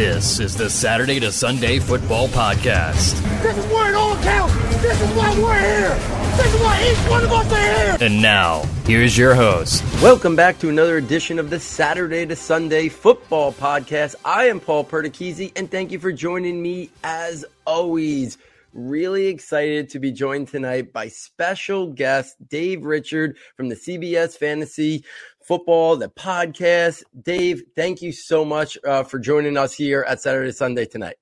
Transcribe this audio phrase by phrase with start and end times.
[0.00, 3.20] This is the Saturday to Sunday Football Podcast.
[3.42, 4.54] This is where it all counts.
[4.80, 5.94] This is why we're here.
[6.38, 7.98] This is why each one of us are here.
[8.00, 9.84] And now, here's your host.
[10.02, 14.14] Welcome back to another edition of the Saturday to Sunday Football Podcast.
[14.24, 18.38] I am Paul Perticchese, and thank you for joining me as always.
[18.72, 25.04] Really excited to be joined tonight by special guest Dave Richard from the CBS Fantasy
[25.50, 27.02] Football, the podcast.
[27.22, 31.16] Dave, thank you so much uh, for joining us here at Saturday Sunday tonight.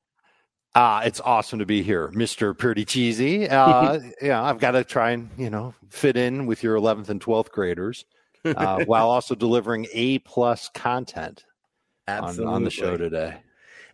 [0.75, 2.53] Uh, it's awesome to be here, Mr.
[2.55, 3.49] Perticchese.
[3.51, 7.23] Uh, yeah, I've got to try and, you know, fit in with your 11th and
[7.23, 8.05] 12th graders
[8.45, 11.47] uh, while also delivering A plus content
[12.07, 13.39] on, on the show today.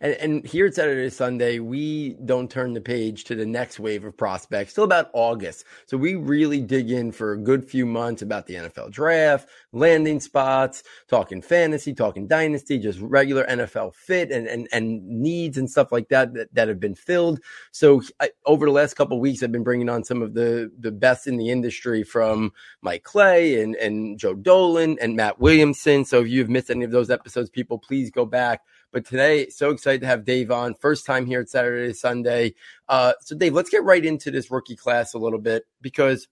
[0.00, 4.04] And, and here at Saturday Sunday, we don't turn the page to the next wave
[4.04, 5.64] of prospects till about August.
[5.86, 10.20] So we really dig in for a good few months about the NFL draft, landing
[10.20, 15.92] spots, talking fantasy, talking dynasty, just regular NFL fit and, and, and needs and stuff
[15.92, 17.40] like that, that, that have been filled.
[17.70, 20.92] So I, over the last couple weeks, I've been bringing on some of the, the
[20.92, 22.52] best in the industry from
[22.82, 26.04] Mike Clay and, and Joe Dolan and Matt Williamson.
[26.04, 28.62] So if you've missed any of those episodes, people, please go back
[28.94, 30.74] but today, so excited to have Dave on.
[30.76, 32.54] First time here at Saturday Sunday.
[32.88, 36.28] Uh, so, Dave, let's get right into this rookie class a little bit because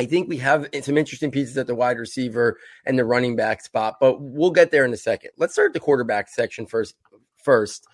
[0.00, 3.62] I think we have some interesting pieces at the wide receiver and the running back
[3.62, 5.32] spot, but we'll get there in a second.
[5.36, 6.94] Let's start the quarterback section first.
[7.44, 7.86] First,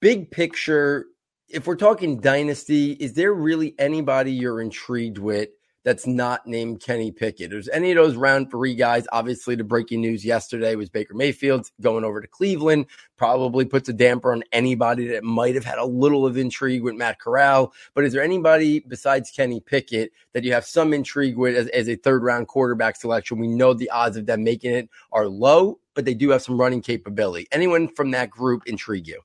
[0.00, 1.04] big picture.
[1.46, 5.50] If we're talking dynasty, is there really anybody you're intrigued with
[5.82, 7.50] that's not named Kenny Pickett.
[7.50, 9.06] There's any of those round three guys.
[9.12, 12.86] Obviously, the breaking news yesterday was Baker Mayfield going over to Cleveland.
[13.16, 16.94] Probably puts a damper on anybody that might have had a little of intrigue with
[16.94, 17.72] Matt Corral.
[17.94, 21.88] But is there anybody besides Kenny Pickett that you have some intrigue with as, as
[21.88, 23.38] a third round quarterback selection?
[23.38, 26.60] We know the odds of them making it are low, but they do have some
[26.60, 27.46] running capability.
[27.52, 29.20] Anyone from that group intrigue you?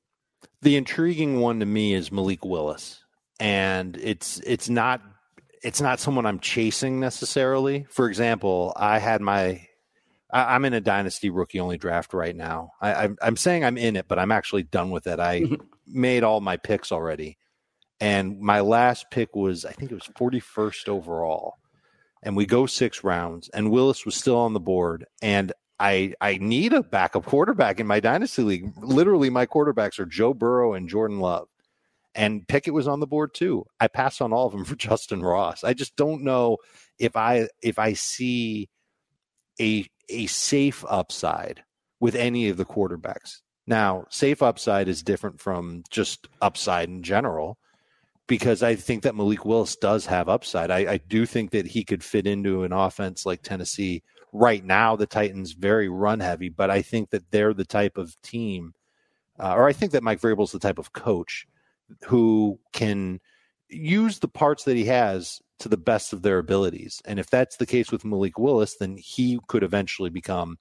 [0.62, 3.02] The intriguing one to me is Malik Willis.
[3.40, 5.02] And it's it's not
[5.66, 7.88] it's not someone I'm chasing necessarily.
[7.90, 9.68] For example, I had my
[10.32, 12.72] I, am in a dynasty rookie only draft right now.
[12.80, 15.20] I, am I'm saying I'm in it, but I'm actually done with it.
[15.20, 15.44] I
[15.88, 17.40] made all my picks already,
[18.00, 21.56] and my last pick was I think it was 41st overall,
[22.22, 26.38] and we go six rounds, and Willis was still on the board, and I I
[26.38, 28.72] need a backup quarterback in my dynasty league.
[28.78, 31.48] Literally, my quarterbacks are Joe Burrow and Jordan Love
[32.16, 33.66] and Pickett was on the board too.
[33.80, 35.64] I pass on all of them for Justyn Ross.
[35.64, 36.58] I just don't know
[36.98, 38.70] if I if I see
[39.60, 41.64] a a safe upside
[42.00, 43.42] with any of the quarterbacks.
[43.68, 47.58] Now, safe upside is different from just upside in general
[48.28, 50.72] because I think that Malik Willis does have upside.
[50.72, 54.04] I, I do think that he could fit into an offense like Tennessee.
[54.32, 58.20] Right now, the Titans very run heavy, but I think that they're the type of
[58.22, 58.74] team,
[59.40, 61.48] uh, or I think that Mike Vrabel's the type of coach
[62.06, 63.20] who can
[63.70, 67.02] use the parts that he has to the best of their abilities.
[67.06, 70.58] And if that's the case with Malik Willis, then he could eventually become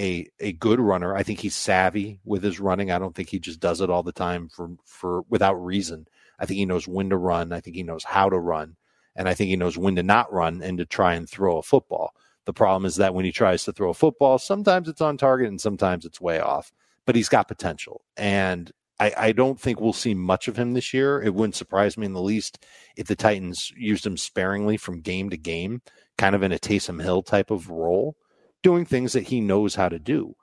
[0.00, 1.14] a a good runner.
[1.14, 2.90] I think he's savvy with his running.
[2.90, 6.06] I don't think he just does it all the time for for without reason.
[6.38, 7.52] I think he knows when to run.
[7.52, 8.76] I think he knows how to run.
[9.16, 11.62] And I think he knows when to not run and to try and throw a
[11.62, 12.12] football.
[12.44, 15.48] The problem is that when he tries to throw a football, sometimes it's on target
[15.48, 16.72] and sometimes it's way off.
[17.06, 18.02] But he's got potential.
[18.16, 21.20] And I, I, don't think we'll see much of him this year.
[21.20, 22.64] It wouldn't surprise me in the least
[22.96, 25.82] if the Titans used him sparingly from game to game,
[26.16, 28.16] kind of in a Taysom Hill type of role,
[28.62, 30.36] doing things that he knows how to do.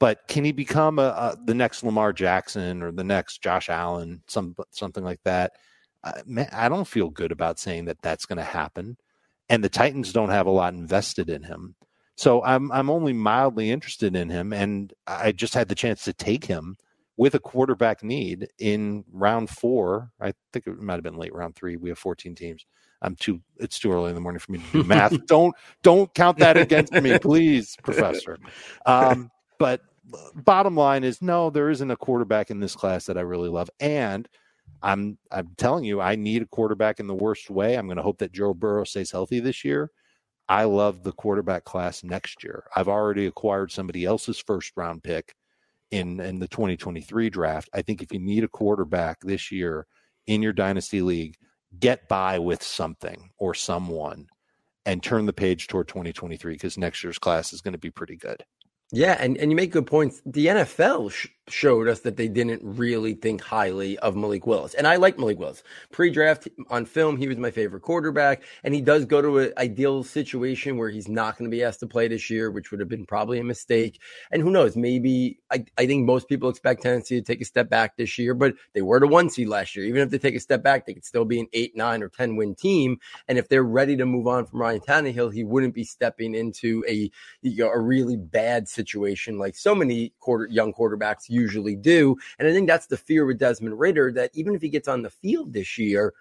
[0.00, 4.22] But can he become a, a the next Lamar Jackson or the next Josh Allen,
[4.26, 5.52] some something like that?
[6.02, 8.96] Uh, man, I don't feel good about saying that that's going to happen.
[9.48, 11.76] And the Titans don't have a lot invested in him.
[12.16, 16.12] So I'm I'm only mildly interested in him, and I just had the chance to
[16.12, 16.76] take him
[17.22, 20.10] with a quarterback need in round four.
[20.20, 21.76] I think it might have been late round three.
[21.76, 22.66] We have 14 teams.
[23.00, 23.40] I'm too.
[23.58, 25.24] It's too early in the morning for me to do math.
[25.26, 28.38] don't don't count that against me, please, Professor.
[28.86, 29.30] Um,
[29.60, 29.82] but
[30.34, 33.70] bottom line is, no, there isn't a quarterback in this class that I really love,
[33.78, 34.28] and
[34.82, 37.76] I'm I'm telling you, I need a quarterback in the worst way.
[37.76, 39.92] I'm going to hope that Joe Burrow stays healthy this year.
[40.48, 42.64] I love the quarterback class next year.
[42.74, 45.36] I've already acquired somebody else's first round pick
[45.92, 47.70] in in the 2023 draft.
[47.72, 49.86] I think if you need a quarterback this year
[50.26, 51.36] in your dynasty league,
[51.78, 54.26] get by with something or someone
[54.84, 58.16] and turn the page toward 2023 because next year's class is going to be pretty
[58.16, 58.44] good.
[58.90, 60.20] Yeah, and, and you make good points.
[60.26, 64.74] The NFL sh- showed us that they didn't really think highly of Malik Willis.
[64.74, 65.62] And I like Malik Willis.
[65.90, 70.04] Pre-draft on film, he was my favorite quarterback, and he does go to an ideal
[70.04, 72.88] situation where he's not going to be asked to play this year, which would have
[72.88, 74.00] been probably a mistake.
[74.30, 77.68] And who knows, maybe I, I think most people expect Tennessee to take a step
[77.68, 79.84] back this year, but they were the one seed last year.
[79.86, 82.08] Even if they take a step back, they could still be an eight, nine, or
[82.08, 82.98] 10 win team.
[83.26, 86.84] And if they're ready to move on from Ryan Tannehill, he wouldn't be stepping into
[86.88, 87.10] a,
[87.42, 92.16] you know, a really bad situation like so many quarter young quarterbacks usually do.
[92.38, 95.02] And I think that's the fear with Desmond Ridder that even if he gets on
[95.02, 96.14] the field this year,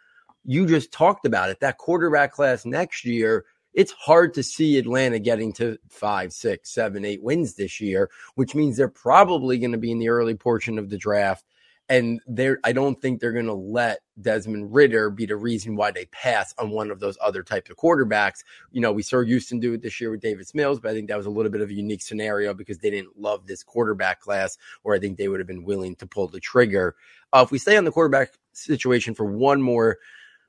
[0.43, 1.59] you just talked about it.
[1.59, 7.05] That quarterback class next year, it's hard to see Atlanta getting to five, six, seven,
[7.05, 10.79] eight wins this year, which means they're probably going to be in the early portion
[10.79, 11.45] of the draft
[11.91, 15.91] and they're I don't think they're going to let Desmond Ridder be the reason why
[15.91, 18.43] they pass on one of those other types of quarterbacks.
[18.71, 21.09] You know, we saw Houston do it this year with Davis Mills, but I think
[21.09, 24.21] that was a little bit of a unique scenario because they didn't love this quarterback
[24.21, 26.95] class, or I think they would have been willing to pull the trigger.
[27.33, 29.97] Uh, if we stay on the quarterback situation for one more,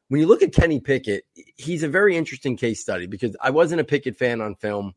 [0.08, 1.24] when you look at Kenny Pickett,
[1.56, 4.94] he's a very interesting case study because I wasn't a Pickett fan on film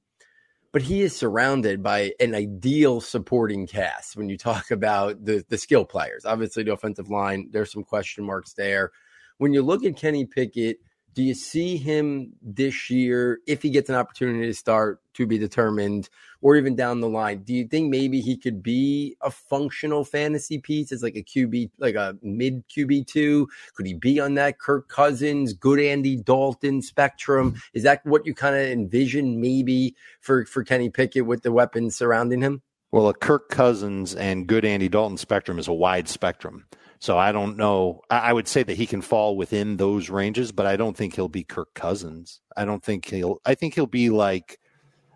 [0.75, 5.57] but he is surrounded by an ideal supporting cast when you talk about the the
[5.57, 6.25] skill players.
[6.25, 8.91] Obviously, the offensive line, there's some question marks there.
[9.37, 10.79] When you look at Kenny Pickett,
[11.15, 15.37] do you see him this year, if he gets an opportunity to start to be
[15.37, 16.09] determined,
[16.41, 17.39] or even down the line?
[17.43, 21.71] Do you think maybe he could be a functional fantasy piece as like a QB,
[21.79, 23.47] like a mid QB two?
[23.75, 27.55] Could he be on that Kirk Cousins, good Andy Dalton spectrum?
[27.73, 31.95] Is that what you kind of envision maybe for for Kenny Pickett with the weapons
[31.95, 32.61] surrounding him?
[32.91, 36.65] Well, a Kirk Cousins and good Andy Dalton spectrum is a wide spectrum.
[36.99, 38.01] So I don't know.
[38.09, 41.27] I would say that he can fall within those ranges, but I don't think he'll
[41.27, 42.41] be Kirk Cousins.
[42.55, 43.41] I don't think he'll.
[43.45, 44.59] I think he'll be like.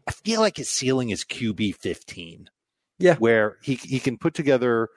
[0.07, 2.49] I feel like his ceiling is QB fifteen.
[2.97, 4.89] Yeah, where he he can put together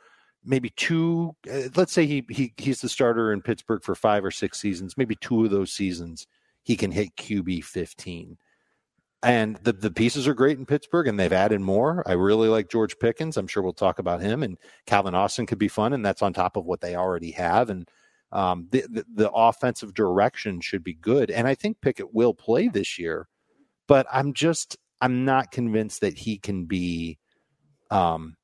[0.45, 1.37] maybe two.
[1.51, 4.97] Uh, let's say he he he's the starter in Pittsburgh for five or six seasons.
[4.97, 6.27] Maybe two of those seasons
[6.63, 8.39] he can hit QB fifteen.
[9.25, 12.03] And the, the pieces are great in Pittsburgh, and they've added more.
[12.07, 13.37] I really like George Pickens.
[13.37, 14.43] I'm sure we'll talk about him.
[14.43, 17.71] And Calvin Austin could be fun, and that's on top of what they already have.
[17.71, 17.89] And
[18.33, 21.31] um, the, the, the offensive direction should be good.
[21.31, 23.29] And I think Pickett will play this year,
[23.87, 27.19] but I'm just I'm not convinced that he can be
[27.91, 28.37] um,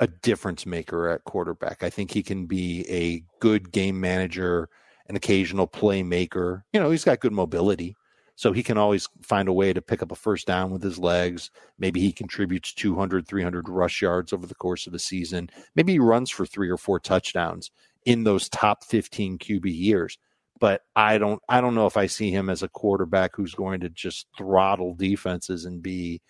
[0.00, 1.82] a difference maker at quarterback.
[1.82, 4.68] I think he can be a good game manager,
[5.08, 6.62] an occasional playmaker.
[6.72, 7.94] You know, he's got good mobility.
[8.40, 10.98] So he can always find a way to pick up a first down with his
[10.98, 11.50] legs.
[11.78, 15.50] Maybe he contributes 200, 300 rush yards over the course of the season.
[15.74, 17.70] Maybe he runs for three or four touchdowns
[18.06, 20.16] in those top 15 QB years.
[20.58, 23.80] But I don't, I don't know if I see him as a quarterback who's going
[23.80, 26.22] to just throttle defenses and be,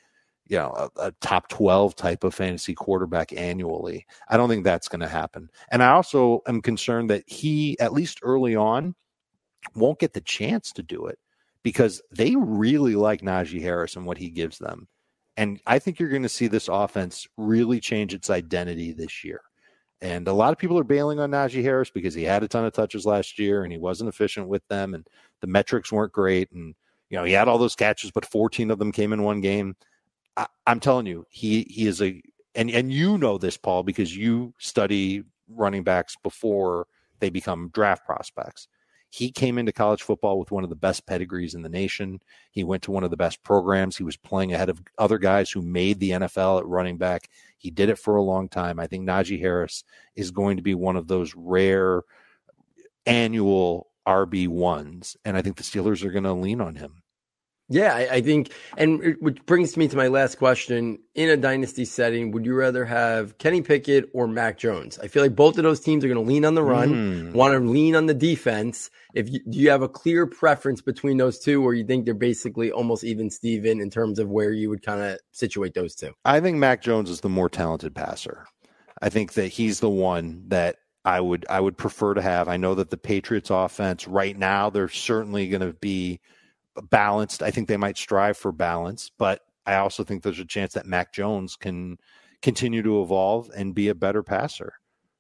[0.49, 4.05] you know, a, a top 12 type of fantasy quarterback annually.
[4.29, 5.49] I don't think that's going to happen.
[5.71, 8.97] And I also am concerned that he, at least early on,
[9.77, 11.17] won't get the chance to do it
[11.63, 14.89] because they really like Najee Harris and what he gives them.
[15.37, 19.41] And I think you're going to see this offense really change its identity this year.
[20.03, 22.65] And a lot of people are bailing on Najee Harris because he had a ton
[22.65, 25.07] of touches last year and he wasn't efficient with them and
[25.41, 26.51] the metrics weren't great.
[26.53, 26.75] And,
[27.11, 29.77] you know, he had all those catches, but 14 of them came in one game.
[30.37, 32.23] I, I'm telling you, he, he is a,
[32.55, 36.87] and, and you know this, Paul, because you study running backs before
[37.21, 38.69] they become draft prospects.
[39.13, 42.21] He came into college football with one of the best pedigrees in the nation.
[42.53, 43.97] He went to one of the best programs.
[43.97, 47.29] He was playing ahead of other guys who made the NFL at running back.
[47.59, 48.79] He did it for a long time.
[48.79, 49.83] I think Najee Harris
[50.15, 52.03] is going to be one of those rare
[53.05, 57.03] annual RB ones, and I think the Steelers are going to lean on him.
[57.73, 60.99] Yeah, I, I, think, and which brings me to my last question.
[61.15, 64.99] In a dynasty setting, would you rather have Kenny Pickett or Mac Jones?
[64.99, 67.33] I feel like both of those teams are going to lean on the run, mm.
[67.33, 68.91] want to lean on the defense.
[69.15, 72.15] If you, do you have a clear preference between those two, or you think they're
[72.15, 76.13] basically almost even Steven in terms of where you would kind of situate those two?
[76.25, 78.47] I think Mac Jones is the more talented passer.
[79.01, 82.49] I think that he's the one that I would I would prefer to have.
[82.49, 86.21] I know that the Patriots offense right now they're certainly going to be
[86.91, 87.43] balanced.
[87.43, 90.87] I think they might strive for balance, but I also think there's a chance that
[90.87, 91.99] Mac Jones can
[92.43, 94.75] continue to evolve and be a better passer.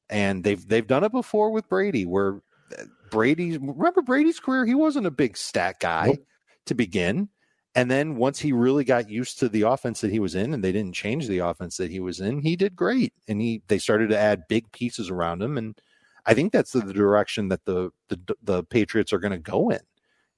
[0.09, 2.43] And they've they've done it before with Brady, where
[2.79, 6.27] uh, Brady remember Brady's career, he wasn't a big stat guy nope.
[6.67, 7.29] to begin.
[7.77, 10.65] And then once he really got used to the offense that he was in and
[10.65, 13.13] they didn't change the offense that he was in, he did great.
[13.29, 15.57] And he they started to add big pieces around him.
[15.57, 15.81] And
[16.27, 19.71] I think that's the, the direction that the, the the Patriots are going to go
[19.71, 19.81] in.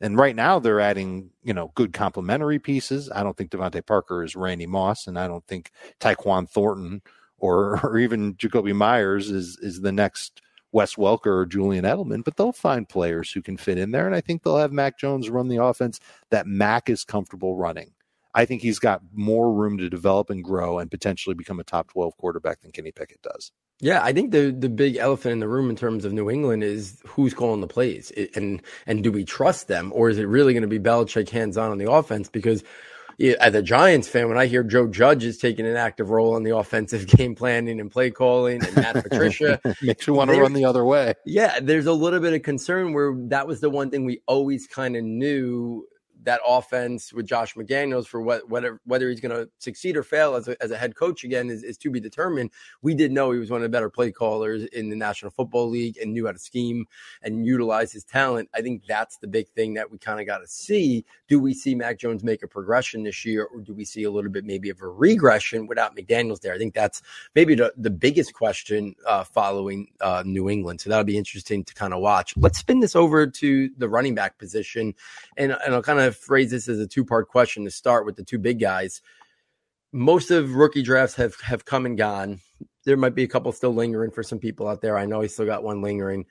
[0.02, 3.08] And right now they're adding, you know, good complementary pieces.
[3.14, 7.02] I don't think DeVante Parker is Randy Moss, and I don't think Tyquan Thornton
[7.38, 10.42] or or even Jakobi Meyers is is the next
[10.72, 14.06] Wes Welker or Julian Edelman, but they'll find players who can fit in there.
[14.06, 17.92] And I think they'll have Mac Jones run the offense that Mac is comfortable running.
[18.34, 21.88] I think he's got more room to develop and grow and potentially become a top
[21.92, 23.52] 12 quarterback than Kenny Pickett does.
[23.80, 26.62] Yeah, I think the the big elephant in the room in terms of New England
[26.62, 30.52] is who's calling the plays, and and do we trust them, or is it really
[30.52, 32.28] going to be Belichick hands on on the offense?
[32.28, 32.62] Because
[33.40, 36.42] as a Giants fan, when I hear Joe Judge is taking an active role in
[36.42, 40.52] the offensive game planning and play calling, and Matt Patricia makes you want to run
[40.52, 41.14] the other way.
[41.26, 44.66] Yeah, there's a little bit of concern where that was the one thing we always
[44.66, 45.86] kind of knew
[46.24, 50.34] that offense with Josh McDaniels for what, whether whether he's going to succeed or fail
[50.34, 52.50] as a, as a head coach again is, is to be determined.
[52.82, 55.68] We did know he was one of the better play callers in the National Football
[55.68, 56.86] League and knew how to scheme
[57.22, 58.48] and utilize his talent.
[58.54, 61.04] I think that's the big thing that we kind of got to see.
[61.28, 64.10] Do we see Mac Jones make a progression this year, or do we see a
[64.10, 66.54] little bit maybe of a regression without McDaniels there?
[66.54, 67.02] I think that's
[67.34, 70.80] maybe the, the biggest question uh, following uh, New England.
[70.80, 72.34] So that'll be interesting to kind of watch.
[72.36, 74.94] Let's spin this over to the running back position,
[75.36, 78.16] and, and I'll kind of phrase this as a two part question to start with
[78.16, 79.00] the two big guys.
[79.92, 82.40] Most of rookie drafts have have come and gone.
[82.84, 84.98] There might be a couple still lingering for some people out there.
[84.98, 86.26] I know he still got one lingering.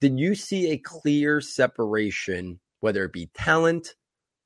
[0.00, 3.94] Did you see a clear separation, whether it be talent,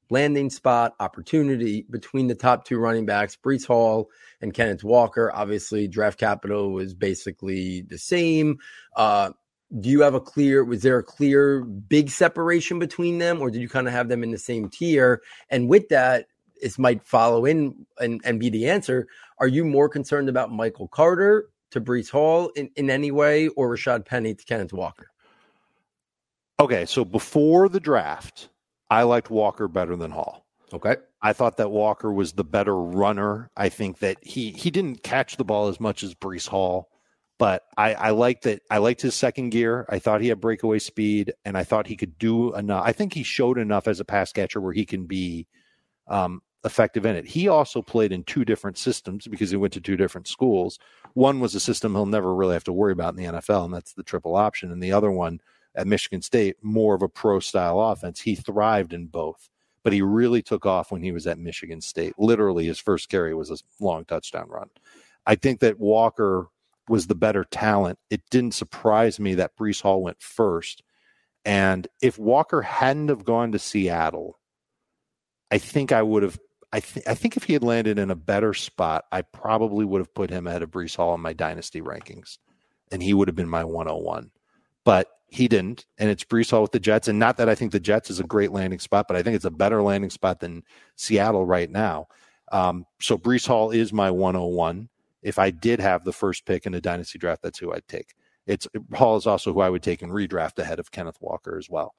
[0.09, 4.09] landing spot, opportunity between the top two running backs, Breece Hall
[4.40, 5.30] and Kenneth Walker?
[5.35, 8.59] Obviously, draft capital was basically the same.
[8.97, 9.32] Uh,
[9.78, 13.60] do you have a clear was there a clear big separation between them or did
[13.60, 16.26] you kind of have them in the same tier and with that
[16.60, 19.06] this might follow in and, and be the answer
[19.38, 23.74] are you more concerned about michael carter to breece hall in, in any way or
[23.74, 25.10] rashad penny to kenneth walker
[26.58, 28.48] okay so before the draft
[28.90, 33.50] i liked walker better than hall okay I thought that Walker was the better runner.
[33.56, 36.88] I think that he he didn't catch the ball as much as Breece Hall.
[37.40, 38.61] But I, I liked that.
[38.70, 39.87] I liked his second gear.
[39.88, 42.82] I thought he had breakaway speed, and I thought he could do enough.
[42.85, 45.47] I think he showed enough as a pass catcher where he can be
[46.06, 47.25] um, effective in it.
[47.25, 50.78] He also played in two different systems because he went to two different schools.
[51.14, 53.73] One was a system he'll never really have to worry about in the NFL, and
[53.73, 54.70] that's the triple option.
[54.70, 55.40] And the other one
[55.75, 58.20] at Michigan State, more of a pro style offense.
[58.20, 59.49] He thrived in both,
[59.82, 62.12] but he really took off when he was at Michigan State.
[62.18, 64.68] Literally, his first carry was a long touchdown run.
[65.25, 66.50] I think that Walker
[66.90, 67.99] was the better talent.
[68.11, 70.82] It didn't surprise me that Breece Hall went first.
[71.44, 74.38] And if Walker hadn't have gone to Seattle,
[75.50, 76.38] I think I would have.
[76.73, 80.00] I, th- I think if he had landed in a better spot, I probably would
[80.00, 82.38] have put him ahead of Breece Hall in my dynasty rankings,
[82.92, 84.30] and he would have been my 101.
[84.85, 87.09] But he didn't, and it's Breece Hall with the Jets.
[87.09, 89.35] And not that I think the Jets is a great landing spot, but I think
[89.35, 90.62] it's a better landing spot than
[90.97, 92.06] Seattle right now.
[92.52, 94.88] Um, so Breece Hall is my 101
[95.22, 98.14] if I did have the first pick in a dynasty draft, that's who I'd take.
[98.46, 101.68] It's Hall is also who I would take in redraft ahead of Kenneth Walker as
[101.68, 101.94] well.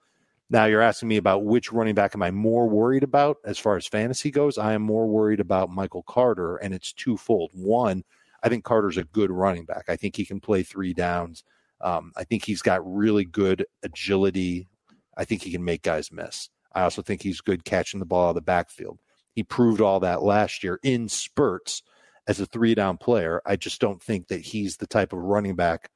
[0.49, 3.77] Now you're asking me about which running back am I more worried about as far
[3.77, 4.57] as fantasy goes?
[4.57, 7.51] I am more worried about Michael Carter, and it's twofold.
[7.53, 8.03] One,
[8.43, 9.85] I think Carter's a good running back.
[9.87, 11.45] I think he can play three downs.
[11.79, 14.67] Um, I think he's got really good agility.
[15.15, 16.49] I think he can make guys miss.
[16.73, 18.99] I also think he's good catching the ball out of the backfield.
[19.33, 21.81] He proved all that last year in spurts
[22.27, 23.41] as a three down player.
[23.45, 25.89] I just don't think that he's the type of running back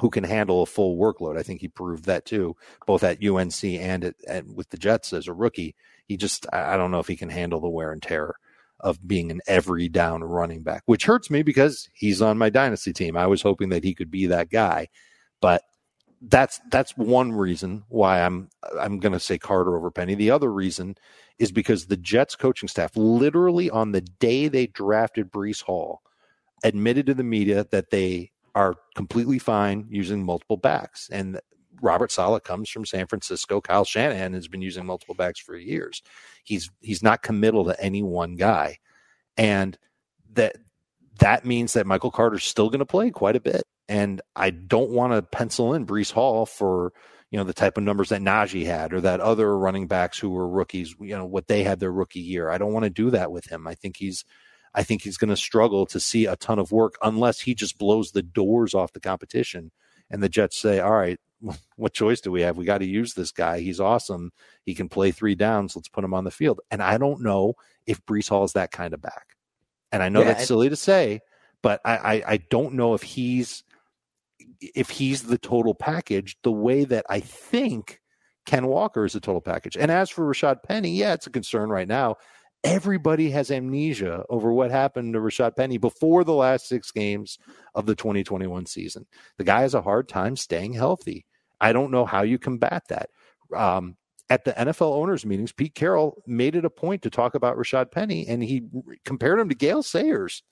[0.00, 1.38] who can handle a full workload.
[1.38, 5.12] I think he proved that too, both at UNC and at, and with the Jets
[5.12, 5.74] as a rookie.
[6.06, 8.34] He just, I don't know if he can handle the wear and tear
[8.80, 12.92] of being an every down running back, which hurts me because he's on my dynasty
[12.92, 13.16] team.
[13.16, 14.88] I was hoping that he could be that guy,
[15.40, 15.62] but
[16.22, 18.48] that's that's one reason why I'm
[18.78, 20.14] I'm going to say Carter over Penny.
[20.14, 20.96] The other reason
[21.38, 26.02] is because the Jets coaching staff, literally on the day they drafted Breece Hall,
[26.62, 31.08] admitted to the media that they are completely fine using multiple backs.
[31.10, 31.40] And
[31.80, 33.60] Robert Saleh comes from San Francisco.
[33.60, 36.02] Kyle Shanahan has been using multiple backs for years.
[36.44, 38.78] He's he's not committal to any one guy,
[39.38, 39.78] and
[40.34, 40.56] that
[41.20, 43.62] that means that Michael Carter's still going to play quite a bit.
[43.88, 46.92] And I don't want to pencil in Breece Hall for
[47.30, 50.30] you know the type of numbers that Najee had or that other running backs who
[50.30, 52.50] were rookies, you know what they had their rookie year.
[52.50, 53.66] I don't want to do that with him.
[53.66, 54.24] I think he's
[54.74, 57.78] I think he's going to struggle to see a ton of work unless he just
[57.78, 59.72] blows the doors off the competition
[60.10, 61.18] and the Jets say, "All right,
[61.76, 62.56] what choice do we have?
[62.56, 63.60] We got to use this guy.
[63.60, 64.32] He's awesome.
[64.64, 65.76] He can play three downs.
[65.76, 67.54] Let's put him on the field." And I don't know
[67.86, 69.36] if Breece Hall is that kind of back.
[69.92, 71.20] And I know yeah, that's silly to say,
[71.62, 73.64] but I, I, I don't know if he's
[74.60, 78.00] if he's the total package the way that I think
[78.46, 79.76] Ken Walker is a total package.
[79.76, 82.16] And as for Rashad Penny, yeah, it's a concern right now.
[82.62, 87.38] Everybody has amnesia over what happened to Rashad Penny before the last six games
[87.74, 89.06] of the 2021 season.
[89.38, 91.26] The guy has a hard time staying healthy.
[91.60, 93.10] I don't know how you combat that.
[93.54, 93.96] Um,
[94.30, 97.90] at the NFL owners meetings, Pete Carroll made it a point to talk about Rashad
[97.90, 98.62] Penny, and he
[99.04, 100.44] compared him to Gale Sayers.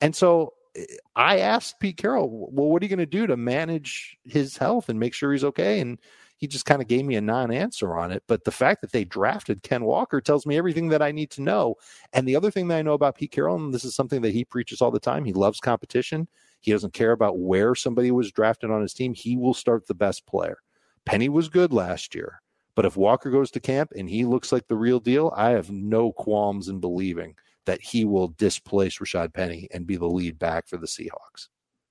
[0.00, 3.36] And so eh, I asked Pete Carroll, "Well, what are you going to do to
[3.36, 5.98] manage his health and make sure he's okay?" And
[6.36, 8.24] he just kind of gave me a non-answer on it.
[8.26, 11.42] But the fact that they drafted Ken Walker tells me everything that I need to
[11.42, 11.76] know.
[12.12, 14.32] And the other thing that I know about Pete Carroll, and this is something that
[14.32, 16.26] he preaches all the time, he loves competition.
[16.60, 19.14] He doesn't care about where somebody was drafted on his team.
[19.14, 20.58] He will start the best player.
[21.04, 22.42] Penny was good last year.
[22.74, 25.70] But if Walker goes to camp and he looks like the real deal, I have
[25.70, 27.34] no qualms in believing
[27.66, 31.48] that he will displace Rashad Penny and be the lead back for the Seahawks.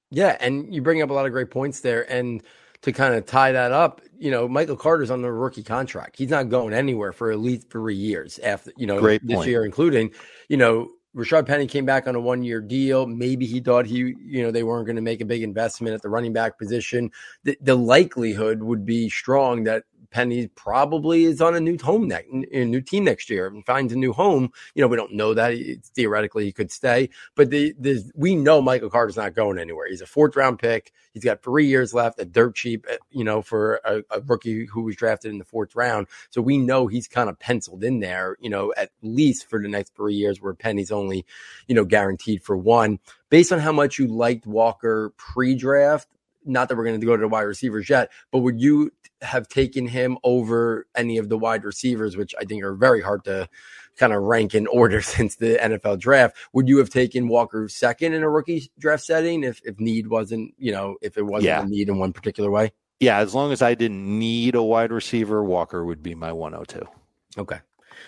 [0.09, 2.11] Yeah, and you bring up a lot of great points there.
[2.11, 2.43] And
[2.81, 6.17] to kind of tie that up, you know, Michael Carter's on the rookie contract.
[6.17, 9.49] He's not going anywhere for at least three years after, you know, Great this point.
[9.49, 10.11] year, including,
[10.49, 13.05] you know, Rashad Penny came back on a one year deal.
[13.05, 16.01] Maybe he thought he, you know, they weren't going to make a big investment at
[16.01, 17.11] the running back position.
[17.43, 22.29] The, the likelihood would be strong that Penny probably is on a new home next,
[22.51, 24.51] a new team next year and finds a new home.
[24.75, 25.53] You know, we don't know that.
[25.53, 29.87] It's, theoretically, he could stay, but the, the we know Michael Carter's not going anywhere.
[29.87, 30.91] He's a fourth round pick.
[31.13, 34.65] He's got three years left, a dirt cheap, uh, you know, for a, a rookie
[34.65, 36.07] who was drafted in the fourth round.
[36.29, 39.67] So we know he's kind of penciled in there, you know, at least for the
[39.67, 41.25] next three years, where Penny's only,
[41.67, 42.99] you know, guaranteed for one.
[43.29, 46.07] Based on how much you liked Walker pre-draft,
[46.43, 48.91] not that we're going to go to the wide receivers yet, but would you
[49.21, 53.23] have taken him over any of the wide receivers, which I think are very hard
[53.25, 53.47] to
[53.97, 56.37] kind of rank in order since the NFL draft?
[56.53, 60.53] Would you have taken Walker second in a rookie draft setting if, if need wasn't,
[60.57, 61.61] you know, if it wasn't Yeah.
[61.61, 62.71] a need in one particular way?
[62.99, 66.87] Yeah, as long as I didn't need a wide receiver, Walker would be my 102.
[67.39, 67.57] Okay.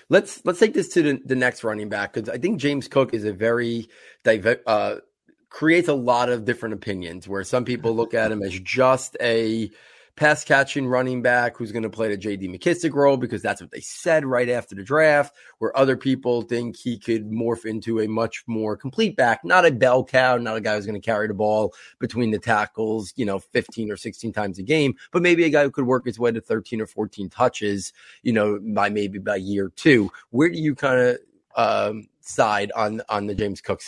[0.10, 3.13] Let's let's take this to the, the next running back because I think James Cook
[3.13, 3.88] is a very
[4.24, 4.96] diver- uh,
[5.50, 7.27] creates a lot of different opinions.
[7.27, 9.70] Where some people look at him as just a
[10.15, 12.48] pass catching running back who's going to play the J.D.
[12.48, 15.36] McKissick role because that's what they said right after the draft.
[15.58, 19.72] Where other people think he could morph into a much more complete back, not a
[19.72, 23.26] bell cow, not a guy who's going to carry the ball between the tackles, you
[23.26, 26.19] know, 15 or 16 times a game, but maybe a guy who could work his
[26.19, 30.12] way to 13 or 14 touches, you know, by maybe by year two.
[30.30, 31.17] Where do you kind of
[31.56, 33.82] um, side on on the James Cook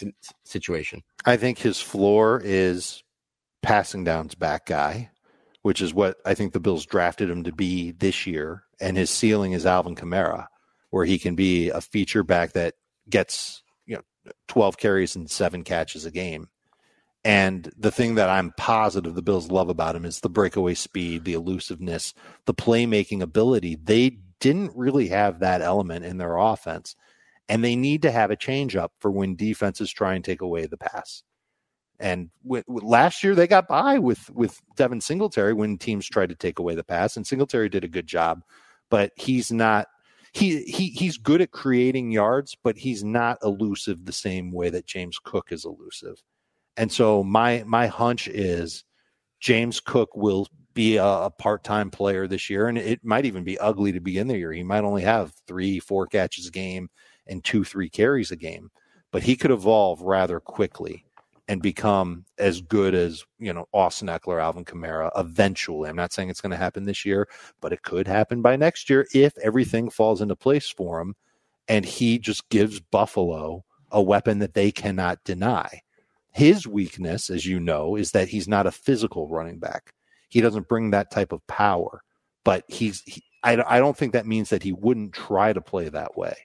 [0.43, 1.03] situation?
[1.25, 3.03] I think his floor is
[3.61, 5.09] passing downs back guy,
[5.65, 8.65] which is what I think the Bills drafted him to be this year.
[8.79, 10.45] And his ceiling is Alvin Kamara,
[10.91, 12.75] where he can be a feature back that
[13.09, 14.03] gets, you know,
[14.47, 16.49] 12 carries and seven catches a game.
[17.23, 21.25] And the thing that I'm positive the Bills love about him is the breakaway speed,
[21.25, 22.13] the elusiveness,
[22.45, 23.73] the playmaking ability.
[23.73, 26.95] They didn't really have that element in their offense.
[27.49, 30.67] And they need to have a change up for when defenses try and take away
[30.67, 31.23] the pass.
[31.99, 36.29] And with, with last year, they got by with with Devin Singletary when teams tried
[36.29, 38.41] to take away the pass, and Singletary did a good job,
[38.89, 39.87] but he's not.
[40.33, 44.85] He, he he's good at creating yards, but he's not elusive the same way that
[44.85, 46.21] James Cook is elusive.
[46.75, 48.83] And so my my hunch is
[49.39, 53.45] James Cook will be a, a part time player this year, and it might even
[53.45, 54.51] be ugly to begin the year.
[54.51, 56.89] He might only have three, four catches a game
[57.27, 58.69] and two, three carries a game,
[59.11, 61.04] but he could evolve rather quickly
[61.47, 65.89] and become as good as you know Austin Ekeler, Alvin Kamara eventually.
[65.89, 67.27] I'm not saying it's going to happen this year,
[67.61, 71.15] but it could happen by next year if everything falls into place for him,
[71.67, 75.81] and he just gives Buffalo a weapon that they cannot deny.
[76.31, 79.93] His weakness, as you know, is that he's not a physical running back.
[80.29, 82.01] He doesn't bring that type of power,
[82.43, 83.01] but he's.
[83.05, 86.35] He, I, I don't think that means that he wouldn't try to play that way.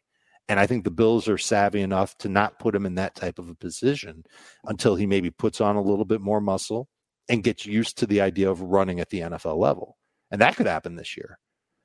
[0.51, 3.39] And I think the Bills are savvy enough to not put him in that type
[3.39, 4.25] of a position
[4.65, 6.89] until he maybe puts on a little bit more muscle
[7.29, 9.97] and gets used to the idea of running at the NFL level.
[10.29, 11.39] And that could happen this year.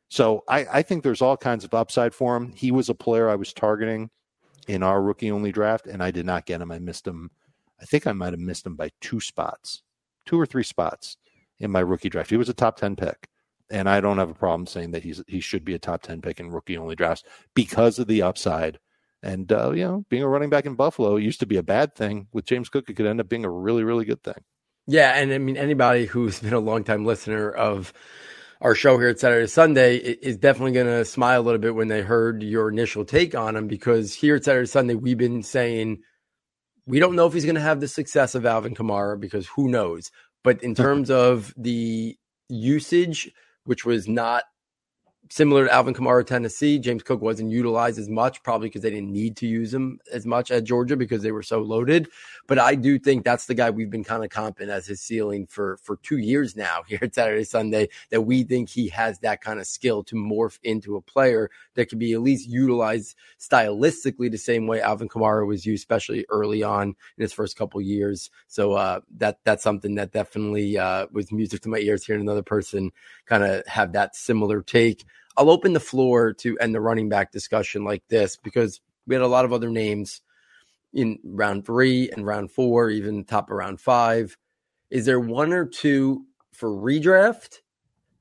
[0.10, 2.54] So I, I think there's all kinds of upside for him.
[2.54, 4.10] He was a player I was targeting
[4.68, 6.72] in our rookie only draft, and I did not get him.
[6.72, 7.30] I missed him.
[7.80, 9.84] I think I might have missed him by two spots,
[10.26, 11.18] two or three spots
[11.60, 12.32] in my rookie draft.
[12.32, 13.30] He was a top 10 pick
[13.70, 16.22] and I don't have a problem saying that he's he should be a top ten
[16.22, 17.24] pick in rookie only drafts
[17.54, 18.80] because of the upside.
[19.24, 21.96] And uh, you know, being a running back in Buffalo used to be a bad
[21.96, 22.28] thing.
[22.32, 24.44] With James Cook, it could end up being a really, really good thing.
[24.88, 27.92] Yeah, and I mean anybody who's been a longtime listener of
[28.62, 31.88] our show here at Saturday Sunday is definitely going to smile a little bit when
[31.88, 36.00] they heard your initial take on him because here at Saturday Sunday we've been saying
[36.88, 39.70] we don't know if he's going to have the success of Alvin Kamara because who
[39.70, 40.12] knows.
[40.44, 42.16] But in terms of the
[42.50, 43.32] usage,
[43.66, 44.44] which was not
[45.30, 49.12] similar to Alvin Kamara, Tennessee, James Cook wasn't utilized as much, probably because they didn't
[49.12, 52.08] need to use him as much at Georgia because they were so loaded.
[52.48, 55.48] But I do think that's the guy we've been kind of comping as his ceiling
[55.48, 57.90] for for two years now here at Saturday Sunday.
[58.12, 61.90] That we think he has that kind of skill to morph into a player that
[61.90, 66.64] could be at least utilized stylistically the same way Alvin Kamara was used, especially early
[66.64, 68.30] on in his first couple years.
[68.48, 72.06] So uh, that that's something that definitely uh, was music to my ears.
[72.06, 72.92] Hearing another person
[73.26, 75.04] kind of have that similar take.
[75.38, 79.22] I'll open the floor to end the running back discussion like this because we had
[79.22, 80.22] a lot of other names
[80.94, 84.38] in round three and round four, even top of round five.
[84.90, 87.60] Is there one or two for redraft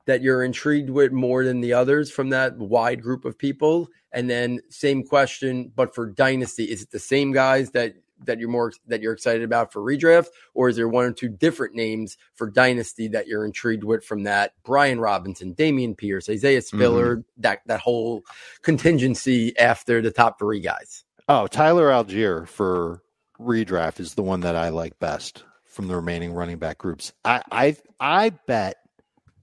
[0.06, 3.88] that you're intrigued with more than the others from that wide group of people?
[4.12, 8.48] And then same question, but for dynasty, is it the same guys that that you're
[8.48, 12.16] more that you're excited about for redraft, or is there one or two different names
[12.34, 14.52] for dynasty that you're intrigued with from that?
[14.64, 17.42] Brian Robinson, Dameon Pierce, Isaiah Spiller, mm-hmm.
[17.42, 18.22] that that whole
[18.62, 21.04] contingency after the top three guys.
[21.28, 23.02] Oh, Tyler Allgeier for
[23.40, 27.12] redraft is the one that I like best from the remaining running back groups.
[27.24, 28.76] I I I bet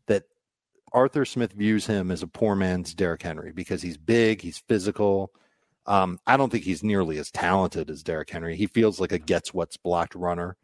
[0.08, 0.24] that
[0.94, 5.32] Arthur Smith views him as a poor man's Derrick Henry because he's big, he's physical,
[5.86, 8.56] um, I don't think he's nearly as talented as Derrick Henry.
[8.56, 10.58] He feels like a gets what's blocked runner.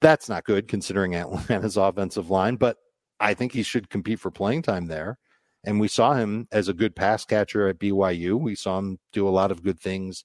[0.00, 2.76] That's not good considering Atlanta's offensive line, but
[3.20, 5.18] I think he should compete for playing time there.
[5.64, 8.38] And we saw him as a good pass catcher at BYU.
[8.38, 10.24] We saw him do a lot of good things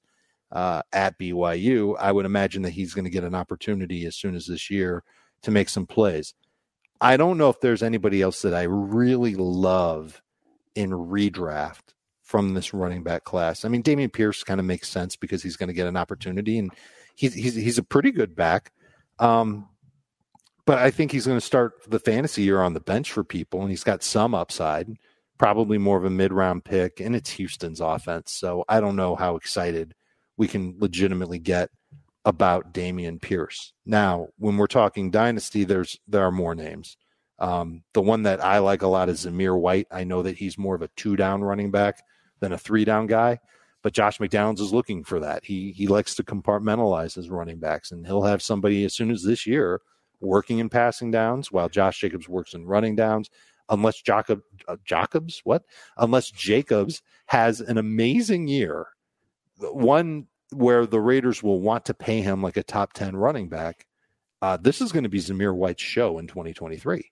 [0.52, 1.96] uh, at BYU.
[2.00, 5.04] I would imagine that he's going to get an opportunity as soon as this year
[5.44, 6.34] to make some plays.
[7.00, 10.24] I don't know if there's anybody else that I really love
[10.74, 11.94] in redraft
[12.28, 13.64] from this running back class.
[13.64, 16.60] I mean, Dameon Pierce kind of makes sense because he's going to get an opportunity,
[16.60, 16.72] and
[17.16, 18.74] he's he's he's a pretty good back.
[19.18, 19.70] Um,
[20.66, 23.62] but I think he's going to start the fantasy year on the bench for people,
[23.62, 24.90] and he's got some upside.
[25.38, 28.34] Probably more of a mid round pick, and it's Houston's offense.
[28.34, 29.96] So I don't know how excited
[30.36, 31.70] we can legitimately get
[32.26, 33.72] about Dameon Pierce.
[33.86, 36.98] Now, when we're talking dynasty, there's there are more names.
[37.40, 39.88] Um, the one that I like a lot is Zamir White.
[39.92, 42.04] I know that he's more of a two down running back
[42.40, 43.40] than a three down guy.
[43.84, 45.46] But Josh McDaniels is looking for that.
[45.46, 49.24] He he likes to compartmentalize his running backs, and he'll have somebody as soon as
[49.24, 49.82] this year
[50.20, 53.30] working in passing downs while Josh Jacobs works in running downs.
[53.70, 55.64] Unless Jacob uh, Jacobs what?
[55.98, 58.88] Unless Jacobs has an amazing year,
[59.60, 63.86] one where the Raiders will want to pay him like a top ten running back.
[64.42, 67.12] Uh, this is going to be Zamir White's show in 2023.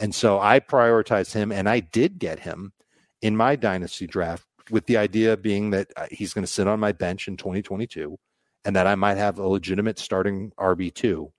[0.00, 2.72] And so I prioritized him and I did get him
[3.20, 6.80] in my dynasty draft with the idea being that uh, he's going to sit on
[6.80, 8.18] my bench in 2022
[8.64, 11.30] and that I might have a legitimate starting RB2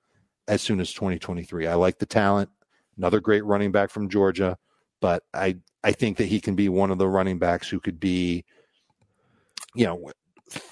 [0.47, 1.67] as soon as 2023.
[1.67, 2.49] I like the talent,
[2.97, 4.57] another great running back from Georgia,
[5.01, 7.99] but I I think that he can be one of the running backs who could
[7.99, 8.45] be
[9.73, 10.11] you know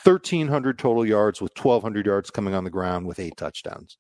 [0.04, 3.98] 1300 total yards with 1200 yards coming on the ground with eight touchdowns.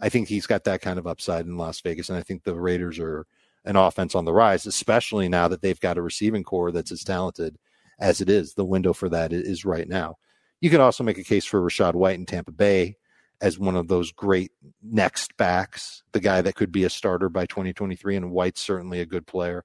[0.00, 2.54] I think he's got that kind of upside in Las Vegas and I think the
[2.54, 3.26] Raiders are
[3.64, 7.04] an offense on the rise, especially now that they've got a receiving corps that's as
[7.04, 7.56] talented
[8.02, 8.54] as it is.
[8.54, 10.16] The window for that is right now.
[10.60, 12.96] You can also make a case for Rachaad White in Tampa Bay
[13.40, 17.46] as one of those great next backs, the guy that could be a starter by
[17.46, 19.64] 2023, and White's certainly a good player.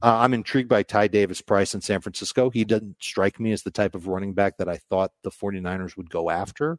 [0.00, 2.50] Uh, I'm intrigued by Ty Davis Price in San Francisco.
[2.50, 5.96] He doesn't strike me as the type of running back that I thought the 49ers
[5.96, 6.78] would go after.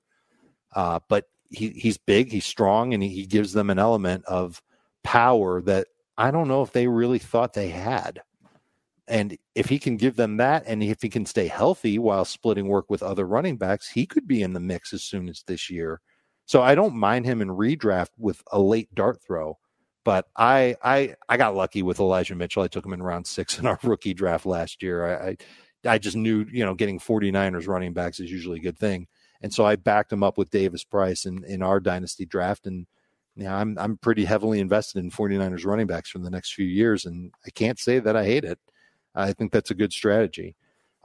[0.74, 4.62] Uh, but he, he's big, he's strong, and he, he gives them an element of
[5.04, 8.22] power that I don't know if they really thought they had.
[9.10, 12.68] And if he can give them that, and if he can stay healthy while splitting
[12.68, 15.70] work with other running backs, he could be in the mix as soon as this
[15.70, 16.00] year.
[16.46, 19.58] So I don't mind him in redraft with a late dart throw.
[20.06, 22.64] But I I I got lucky with Elijah Mitchell.
[22.64, 25.06] I took him in round six in our rookie draft last year.
[25.06, 25.38] I I,
[25.94, 29.08] I just knew, you know, getting 49ers running backs is usually a good thing.
[29.42, 32.86] And so I backed him up with Davis Price in, in our dynasty draft and
[33.40, 37.06] yeah, I'm I'm pretty heavily invested in 49ers running backs for the next few years,
[37.06, 38.60] and I can't say that I hate it.
[39.16, 40.56] I think that's a good strategy.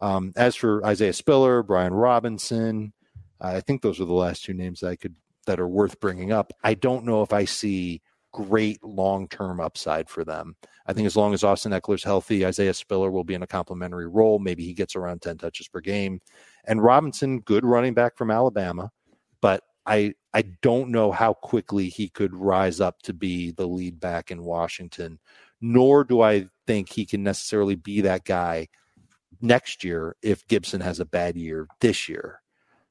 [0.00, 2.92] Um, as for Isaiah Spiller, Brian Robinson,
[3.40, 5.14] I think those are the last two names that I could
[5.46, 6.52] that are worth bringing up.
[6.62, 10.56] I don't know if I see great long term upside for them.
[10.86, 14.08] I think as long as Austin Ekeler's healthy, Isaiah Spiller will be in a complementary
[14.08, 14.38] role.
[14.38, 16.20] Maybe he gets around 10 touches per game.
[16.64, 18.90] And Robinson, good running back from Alabama,
[19.40, 24.00] but I I don't know how quickly he could rise up to be the lead
[24.00, 25.18] back in Washington,
[25.60, 28.68] nor do I think he can necessarily be that guy
[29.40, 32.40] next year if Gibson has a bad year this year.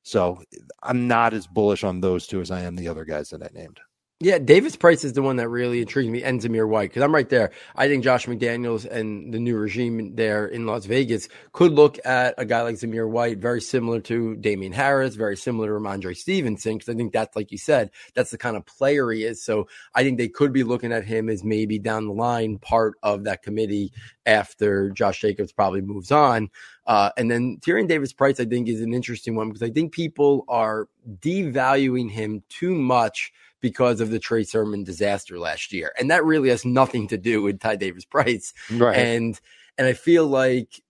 [0.03, 0.43] So
[0.81, 3.49] I'm not as bullish on those two as I am the other guys that I
[3.53, 3.79] named.
[4.23, 7.13] Yeah, Davis Price is the one that really intrigues me, and Zamir White, because I'm
[7.13, 7.51] right there.
[7.75, 12.33] I think Josh McDaniels and the new regime there in Las Vegas could look at
[12.37, 16.77] a guy like Zamir White, very similar to Damien Harris, very similar to Rhamondre Stevenson,
[16.77, 19.43] because I think that's, like you said, that's the kind of player he is.
[19.43, 22.93] So I think they could be looking at him as maybe down the line part
[23.03, 23.91] of that committee
[24.25, 26.49] after Josh Jacobs probably moves on.
[26.87, 29.91] Uh, and then Tyrion Davis Price, I think, is an interesting one because I think
[29.91, 30.87] people are
[31.19, 33.33] devaluing him too much
[33.63, 35.93] because of the Trey Sermon disaster last year.
[35.97, 38.53] And that really has nothing to do with Ty Davis Price.
[38.69, 38.97] Right.
[38.97, 39.39] And
[39.77, 40.81] and I feel like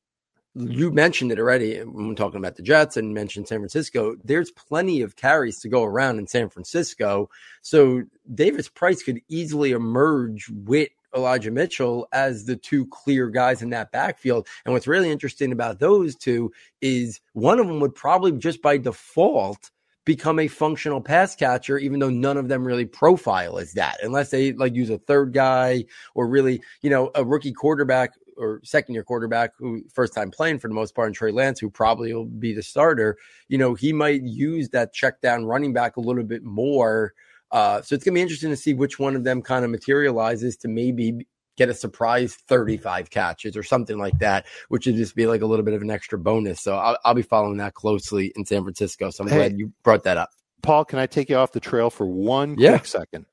[0.55, 4.15] you mentioned it already when we're talking about the Jets and mentioned San Francisco.
[4.23, 7.29] There's plenty of carries to go around in San Francisco.
[7.61, 13.69] So Davis Price could easily emerge with Elijah Mitchell as the two clear guys in
[13.69, 14.47] that backfield.
[14.65, 18.77] And what's really interesting about those two is one of them would probably just by
[18.77, 19.69] default
[20.05, 24.31] become a functional pass catcher, even though none of them really profile as that, unless
[24.31, 25.85] they like use a third guy
[26.15, 30.59] or really, you know, a rookie quarterback or second year quarterback who first time playing
[30.59, 33.73] for the most part, and Trey Lance, who probably will be the starter, you know,
[33.73, 37.13] he might use that check down running back a little bit more.
[37.51, 40.57] Uh, so it's gonna be interesting to see which one of them kind of materializes
[40.57, 45.27] to maybe get a surprise 35 catches or something like that, which would just be
[45.27, 46.61] like a little bit of an extra bonus.
[46.61, 49.09] So I'll, I'll be following that closely in San Francisco.
[49.09, 50.29] So I'm hey, glad you brought that up.
[50.61, 52.71] Paul, can I take you off the trail for one yeah.
[52.71, 53.25] quick second?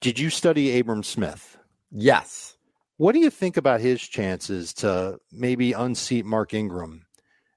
[0.00, 1.56] Did you study Abram Smith?
[1.90, 2.56] Yes.
[2.96, 7.06] What do you think about his chances to maybe unseat Mark Ingram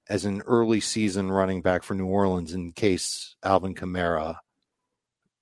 [0.09, 4.37] as an early season running back for New Orleans in case Alvin Kamara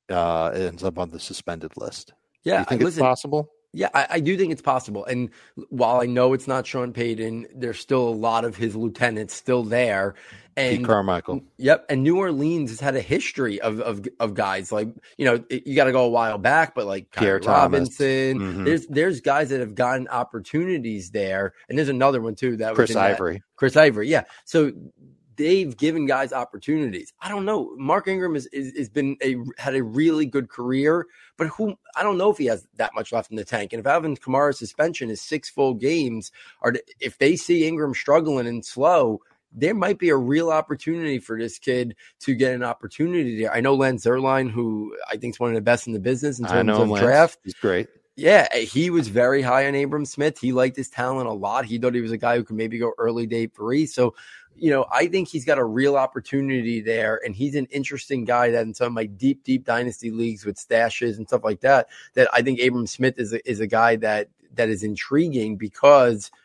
[0.10, 2.14] uh, ends up on the suspended list?
[2.44, 3.50] Yeah, do you think it's possible?
[3.76, 5.04] Yeah, I, I, do think it's possible.
[5.04, 5.30] And
[5.68, 9.64] while I know it's not Sean Payton, there's still a lot of his lieutenants still
[9.64, 10.16] there.
[10.56, 11.42] And Pete Carmichael.
[11.58, 11.88] Yep.
[11.90, 15.76] And New Orleans has had a history of of, of guys like, you know, you
[15.76, 18.40] got to go a while back, but like Pierre Robinson.
[18.40, 18.64] Mm-hmm.
[18.64, 21.54] There's there's guys that have gotten opportunities there.
[21.68, 23.34] And there's another one too that Chris Ivory.
[23.34, 23.42] That.
[23.58, 24.08] Chris Ivory.
[24.08, 24.24] Yeah.
[24.46, 24.72] So
[25.38, 27.14] they've given guys opportunities.
[27.22, 27.76] I don't know.
[27.78, 32.04] Mark Ingram has is, is been a had a really good career, but who I
[32.04, 33.74] don't know if he has that much left in the tank.
[33.74, 38.48] And if Alvin Kamara's suspension is six full games, or if they see Ingram struggling
[38.48, 39.22] and slow,
[39.52, 43.54] there might be a real opportunity for this kid to get an opportunity there.
[43.54, 46.40] I know Lance Zierlein, who I think is one of the best in the business
[46.40, 47.04] in terms of Lance.
[47.04, 47.40] draft.
[47.44, 47.88] He's great.
[48.16, 50.40] Yeah, eh, he was very high on Abram Smith.
[50.40, 51.66] He liked his talent a lot.
[51.66, 53.86] He thought he was a guy who could maybe go early day three.
[53.86, 54.16] So
[54.58, 58.52] you know, I think he's got a real opportunity there, and he's an interesting guy
[58.52, 61.90] that in some of my deep, deep dynasty leagues with stashes and stuff like that,
[62.14, 66.32] that I think Abram Smith is a, is a guy that that is intriguing because–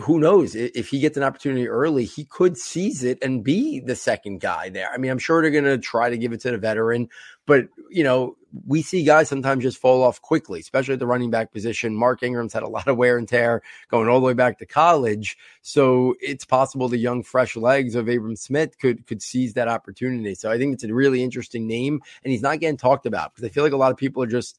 [0.00, 3.96] who knows if he gets an opportunity early, he could seize it and be the
[3.96, 4.88] second guy there.
[4.92, 7.08] I mean, I'm sure they're going to try to give it to the veteran,
[7.46, 11.30] but you know, we see guys sometimes just fall off quickly, especially at the running
[11.30, 11.94] back position.
[11.94, 14.66] Mark Ingram's had a lot of wear and tear going all the way back to
[14.66, 19.68] college, so it's possible the young, fresh legs of Abram Smith could could seize that
[19.68, 20.34] opportunity.
[20.34, 23.48] So I think it's a really interesting name, and he's not getting talked about because
[23.48, 24.58] I feel like a lot of people are just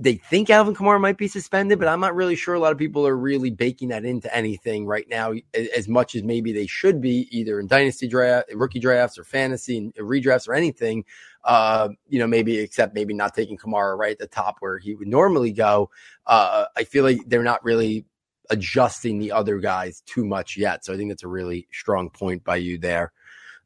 [0.00, 2.78] they think Alvin Kamara might be suspended, but I'm not really sure a lot of
[2.78, 7.00] people are really baking that into anything right now as much as maybe they should
[7.00, 11.04] be, either in dynasty draft, rookie drafts, or fantasy and redrafts or anything.
[11.42, 14.94] Uh, you know, maybe except maybe not taking Kamara right at the top where he
[14.94, 15.90] would normally go.
[16.24, 18.06] Uh, I feel like they're not really
[18.50, 20.84] adjusting the other guys too much yet.
[20.84, 23.12] So I think that's a really strong point by you there.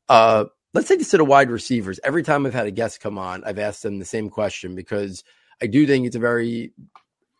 [0.08, 2.00] Uh, let's take this to the wide receivers.
[2.02, 5.22] Every time I've had a guest come on, I've asked them the same question because–
[5.62, 6.72] I do think it's a very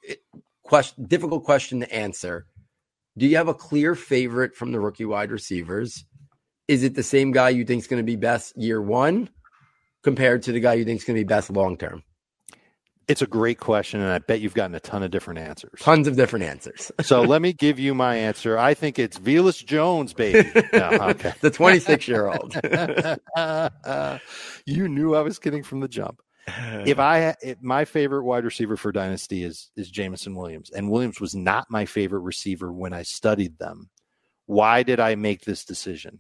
[0.08, 0.14] eh,
[0.62, 2.46] question, difficult question to answer.
[3.18, 6.04] Do you have a clear favorite from the rookie wide receivers?
[6.68, 9.28] Is it the same guy you think is going to be best year one
[10.04, 12.04] compared to the guy you think is going to be best long term?
[13.08, 15.80] It's a great question, and I bet you've gotten a ton of different answers.
[15.80, 16.92] Tons of different answers.
[17.02, 18.56] so let me give you my answer.
[18.56, 20.48] I think it's Velus Jones, baby.
[20.72, 21.32] No, okay.
[21.40, 22.54] the 26 year old.
[24.64, 28.76] you knew I was kidding from the jump if I if my favorite wide receiver
[28.76, 33.02] for dynasty is is Jameson Williams, and Williams was not my favorite receiver when I
[33.02, 33.90] studied them.
[34.46, 36.18] Why did I make this decision?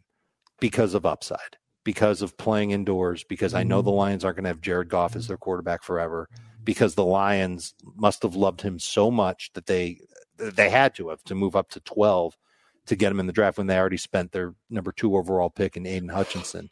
[0.60, 3.98] Because of upside, because of playing indoors, because I know the mm-hmm.
[3.98, 6.28] Lions aren't going to have Jared Goff as their quarterback forever,
[6.62, 9.98] because the Lions must have loved him so much that they
[10.38, 12.36] they had to have to move up to twelve
[12.86, 15.76] to get him in the draft when they already spent their number two overall pick
[15.76, 16.70] in Aidan Hutchinson.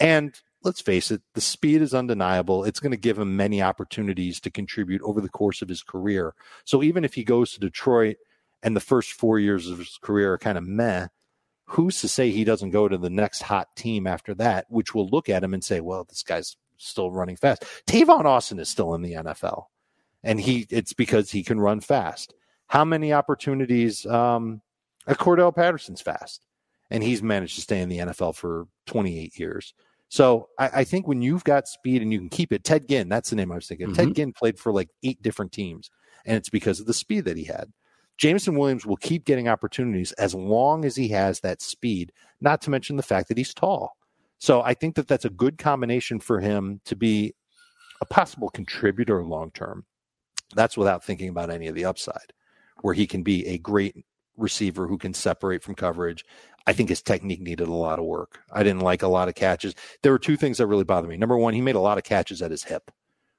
[0.00, 2.64] And let's face it, the speed is undeniable.
[2.64, 6.34] It's going to give him many opportunities to contribute over the course of his career.
[6.64, 8.16] So even if he goes to Detroit
[8.62, 11.08] and the first four years of his career are kind of meh,
[11.66, 15.08] who's to say he doesn't go to the next hot team after that, which will
[15.08, 17.64] look at him and say, well, this guy's still running fast.
[17.86, 19.64] Tavon Austin is still in the NFL,
[20.22, 22.34] and he it's because he can run fast.
[22.68, 24.06] How many opportunities?
[24.06, 24.62] Um,
[25.08, 26.44] Cordarrelle Patterson's fast,
[26.90, 29.74] and he's managed to stay in the NFL for 28 years.
[30.08, 33.08] So I, I, think when you've got speed and you can keep it, Ted Ginn,
[33.08, 33.88] that's the name I was thinking.
[33.88, 33.96] Mm-hmm.
[33.96, 35.90] Ted Ginn played for like eight different teams,
[36.24, 37.72] and it's because of the speed that he had.
[38.16, 42.70] Jameson Williams will keep getting opportunities as long as he has that speed, not to
[42.70, 43.96] mention the fact that he's tall.
[44.38, 47.34] So I think that that's a good combination for him to be
[48.00, 49.84] a possible contributor long term.
[50.54, 52.32] That's without thinking about any of the upside,
[52.80, 54.04] where he can be a great
[54.36, 56.24] receiver who can separate from coverage.
[56.68, 58.40] I think his technique needed a lot of work.
[58.52, 59.74] I didn't like a lot of catches.
[60.02, 61.16] There were two things that really bothered me.
[61.16, 62.90] Number one, he made a lot of catches at his hip,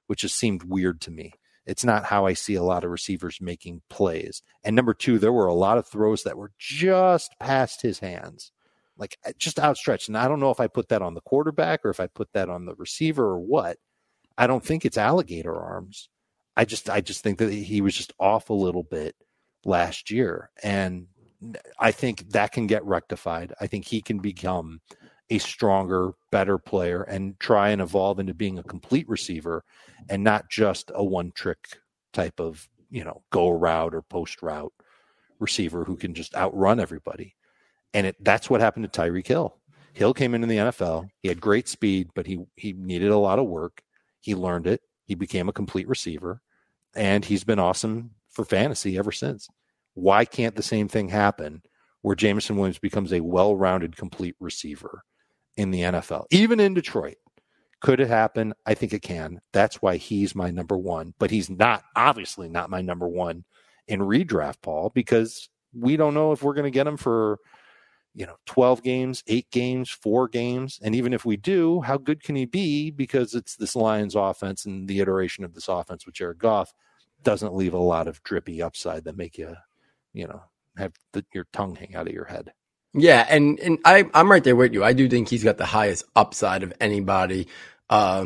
[0.08, 1.34] which just seemed weird to me.
[1.68, 4.42] It's not how I see a lot of receivers making plays.
[4.64, 8.52] And number two, there were a lot of throws that were just past his hands,
[8.98, 10.08] like uh, just outstretched.
[10.08, 12.34] And I don't know if I put that on the quarterback or if I put
[12.34, 13.78] that on the receiver or what.
[14.40, 16.10] I don't think it's alligator arms.
[16.58, 19.16] I just I just think that he was just off a little bit
[19.66, 20.50] last year.
[20.64, 21.06] And
[21.80, 23.54] I think that can get rectified.
[23.62, 24.82] I think he can become
[25.30, 29.64] a stronger, better player and try and evolve into being a complete receiver
[30.10, 31.78] and not just a one trick
[32.14, 34.74] type of, you know, go route or post route
[35.40, 37.36] receiver who can just outrun everybody.
[37.94, 39.56] And it, that's what happened to Tyreek Hill.
[39.94, 41.10] Hill came into the NFL.
[41.22, 43.82] He had great speed, but he he needed a lot of work.
[44.22, 44.82] He learned it.
[45.06, 46.42] He became a complete receiver,
[46.96, 49.50] and he's been awesome for fantasy ever since.
[50.00, 51.62] Why can't the same thing happen
[52.02, 55.04] where Jameson Williams becomes a well rounded, complete receiver
[55.58, 57.18] in the NFL, even in Detroit?
[57.82, 58.54] Could it happen?
[58.66, 59.40] I think it can.
[59.54, 63.46] That's why he's my number one, but he's not, obviously, not my number one
[63.88, 67.40] in redraft, Paul, because we don't know if we're going to get him for
[68.16, 72.24] you know 12 games 8 games 4 games and even if we do how good
[72.24, 76.16] can he be because it's this lions offense and the iteration of this offense with
[76.16, 76.74] jared goff
[77.24, 79.56] doesn't leave a lot of drippy upside that make you
[80.14, 80.42] you know,
[80.78, 82.52] have the, your tongue hang out of your head.
[82.94, 84.84] Yeah, and and I I'm right there with you.
[84.84, 87.48] I do think he's got the highest upside of anybody
[87.90, 88.26] uh,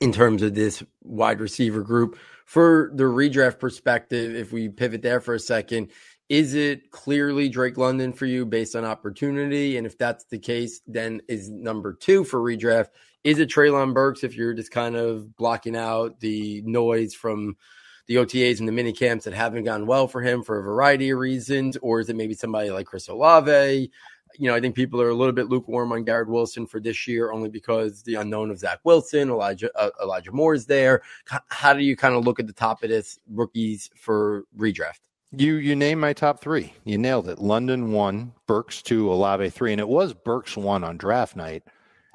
[0.00, 2.18] in terms of this wide receiver group.
[2.46, 5.90] For the redraft perspective, if we pivot there for a second,
[6.28, 9.76] is it clearly Drake London for you based on opportunity?
[9.76, 12.88] And if that's the case, then is number two for redraft.
[13.22, 17.56] Is it Treylon Burks if you're just kind of blocking out the noise from
[18.06, 21.10] the OTAs and the mini camps that haven't gone well for him for a variety
[21.10, 23.90] of reasons, or is it maybe somebody like Chris Olave?
[24.36, 27.06] You know, I think people are a little bit lukewarm on Garrett Wilson for this
[27.06, 31.02] year, only because the unknown of Zach Wilson, Elijah uh, Elijah Moore is there.
[31.48, 35.00] How do you kind of look at the top of this rookies for redraft?
[35.30, 36.72] You you name my top three.
[36.84, 37.38] You nailed it.
[37.38, 41.62] London one, Burks two, Olave three, and it was Burks one on draft night.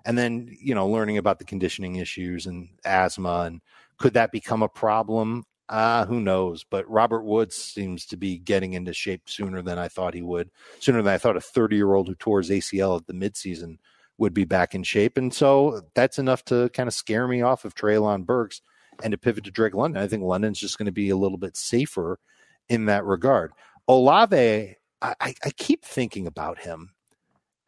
[0.05, 3.61] And then you know, learning about the conditioning issues and asthma and
[3.99, 5.45] could that become a problem?
[5.69, 6.65] Uh, who knows?
[6.67, 10.49] But Robert Woods seems to be getting into shape sooner than I thought he would.
[10.79, 13.77] Sooner than I thought a 30 year old who tore his ACL at the midseason
[14.17, 15.17] would be back in shape.
[15.17, 18.61] And so that's enough to kind of scare me off of Treylon Burks
[19.03, 20.01] and to pivot to Drake London.
[20.01, 22.19] I think London's just going to be a little bit safer
[22.67, 23.51] in that regard.
[23.87, 26.91] Olave, I, I keep thinking about him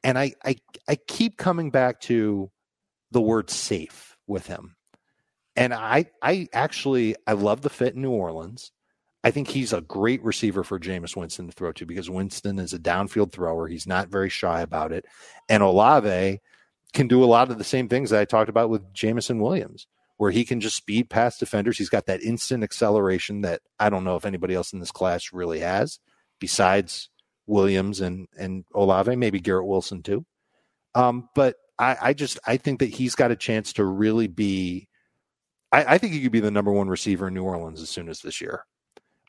[0.03, 0.55] and I, I,
[0.87, 2.51] I keep coming back to
[3.11, 4.75] the word safe with him.
[5.55, 8.71] And I, I actually, I love the fit in New Orleans.
[9.23, 12.73] I think he's a great receiver for Jameis Winston to throw to because Winston is
[12.73, 13.67] a downfield thrower.
[13.67, 15.05] He's not very shy about it.
[15.47, 16.39] And Olave
[16.93, 19.87] can do a lot of the same things that I talked about with Jameson Williams,
[20.17, 21.77] where he can just speed past defenders.
[21.77, 25.31] He's got that instant acceleration that I don't know if anybody else in this class
[25.31, 25.99] really has,
[26.39, 27.09] besides
[27.45, 30.25] Williams and and Olave, maybe Garrett Wilson too.
[30.95, 34.87] Um, but I, I just I think that he's got a chance to really be
[35.71, 38.09] I, I think he could be the number one receiver in New Orleans as soon
[38.09, 38.65] as this year.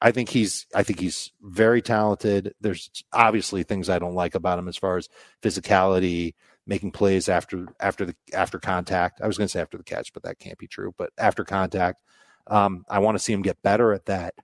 [0.01, 2.55] I think he's I think he's very talented.
[2.61, 5.09] There's obviously things I don't like about him as far as
[5.43, 6.35] physicality,
[6.67, 9.21] making plays after after the after contact.
[9.23, 10.93] I was going to say after the catch, but that can't be true.
[10.99, 12.03] But after contact,
[12.49, 14.35] um, I want to see him get better at that.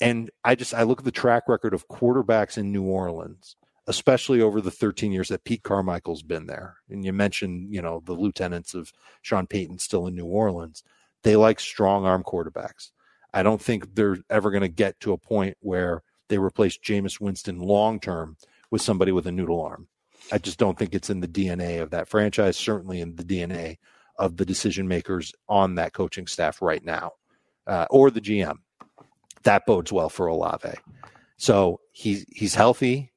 [0.00, 3.56] And I just I look at the track record of quarterbacks in New Orleans,
[3.88, 6.76] especially over the 13 years that Pete Carmichael's been there.
[6.88, 10.84] And you mentioned, you know, the lieutenants of Sean Payton still in New Orleans.
[11.22, 12.90] They like strong arm quarterbacks.
[13.32, 17.20] I don't think they're ever going to get to a point where they replace Jameis
[17.20, 18.36] Winston long term
[18.70, 19.88] with somebody with a noodle arm.
[20.30, 23.78] I just don't think it's in the DNA of that franchise, certainly in the DNA
[24.18, 27.12] of the decision makers on that coaching staff right now,
[27.66, 28.56] uh, or the GM.
[29.42, 30.70] That bodes well for Olave.
[31.36, 33.12] So he's he's healthy.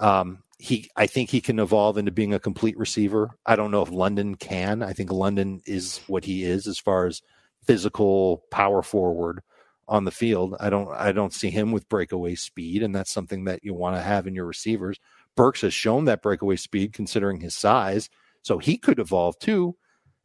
[0.00, 3.30] Um, he, I think he can evolve into being a complete receiver.
[3.44, 4.82] I don't know if London can.
[4.82, 7.20] I think London is what he is as far as
[7.64, 9.42] physical power forward
[9.88, 10.56] on the field.
[10.60, 13.96] I don't I don't see him with breakaway speed, and that's something that you want
[13.96, 14.98] to have in your receivers.
[15.36, 18.08] Burks has shown that breakaway speed considering his size,
[18.42, 19.76] so he could evolve too.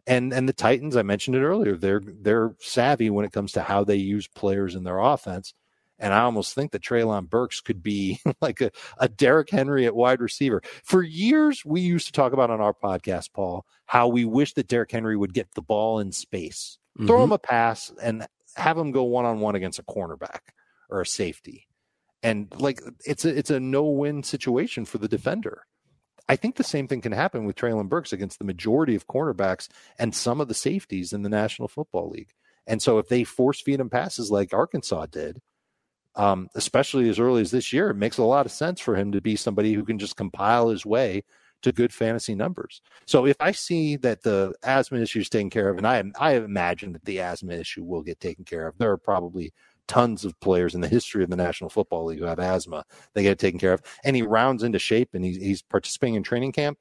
[0.05, 3.61] And and the Titans, I mentioned it earlier, they're they're savvy when it comes to
[3.61, 5.53] how they use players in their offense.
[5.99, 9.95] And I almost think that Treylon Burks could be like a, a Derrick Henry at
[9.95, 10.61] wide receiver.
[10.83, 14.67] For years, we used to talk about on our podcast, Paul, how we wish that
[14.67, 17.07] Derrick Henry would get the ball in space, mm-hmm.
[17.07, 20.39] throw him a pass, and have him go one on one against a cornerback
[20.89, 21.67] or a safety.
[22.23, 25.63] And like it's a it's a no win situation for the defender.
[26.29, 29.69] I think the same thing can happen with Treylon Burks against the majority of cornerbacks
[29.97, 32.33] and some of the safeties in the National Football League.
[32.65, 35.39] And so if they force feed him passes like Arkansas did,
[36.15, 39.13] um, especially as early as this year, it makes a lot of sense for him
[39.13, 41.23] to be somebody who can just compile his way
[41.61, 42.81] to good fantasy numbers.
[43.05, 46.35] So if I see that the asthma issue is taken care of, and I I
[46.35, 49.53] imagine that the asthma issue will get taken care of, there are probably
[49.87, 52.83] tons of players in the history of the National Football League who have asthma.
[53.13, 56.15] They get it taken care of, and he rounds into shape, and he's he's participating
[56.15, 56.79] in training camp.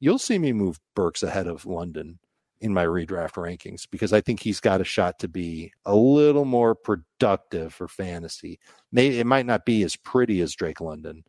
[0.00, 2.18] You'll see me move Burks ahead of London
[2.60, 6.44] in my redraft rankings because I think he's got a shot to be a little
[6.44, 8.58] more productive for fantasy.
[8.90, 11.24] Maybe it might not be as pretty as Drake London,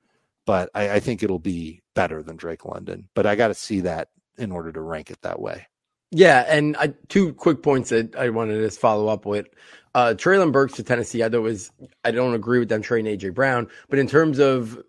[0.50, 3.08] but I, I think it'll be better than Drake London.
[3.14, 5.68] But I got to see that in order to rank it that way.
[6.10, 9.46] Yeah, and I, two quick points that I wanted to just follow up with.
[9.94, 11.72] Uh, Treylon Burks to Tennessee, I was
[12.04, 14.82] I don't agree with them trading AJ Brown, but in terms of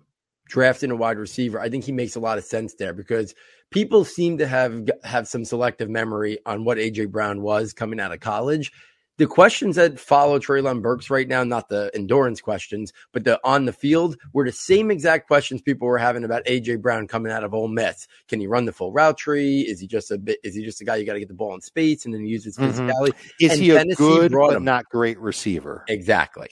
[0.46, 3.34] drafting a wide receiver, I think he makes a lot of sense there because
[3.70, 8.12] people seem to have have some selective memory on what AJ Brown was coming out
[8.12, 8.72] of college,
[9.20, 13.66] the questions that follow Treylon Burks right now, not the endurance questions, but the on
[13.66, 17.44] the field, were the same exact questions people were having about AJ Brown coming out
[17.44, 18.08] of Ole Miss.
[18.28, 19.60] Can he run the full route tree?
[19.60, 20.38] Is he just a bit?
[20.42, 22.24] Is he just a guy you got to get the ball in space and then
[22.24, 22.88] use his mm-hmm.
[22.88, 23.12] physicality?
[23.38, 24.64] Is and he Tennessee a good but him.
[24.64, 25.84] not great receiver?
[25.86, 26.48] Exactly.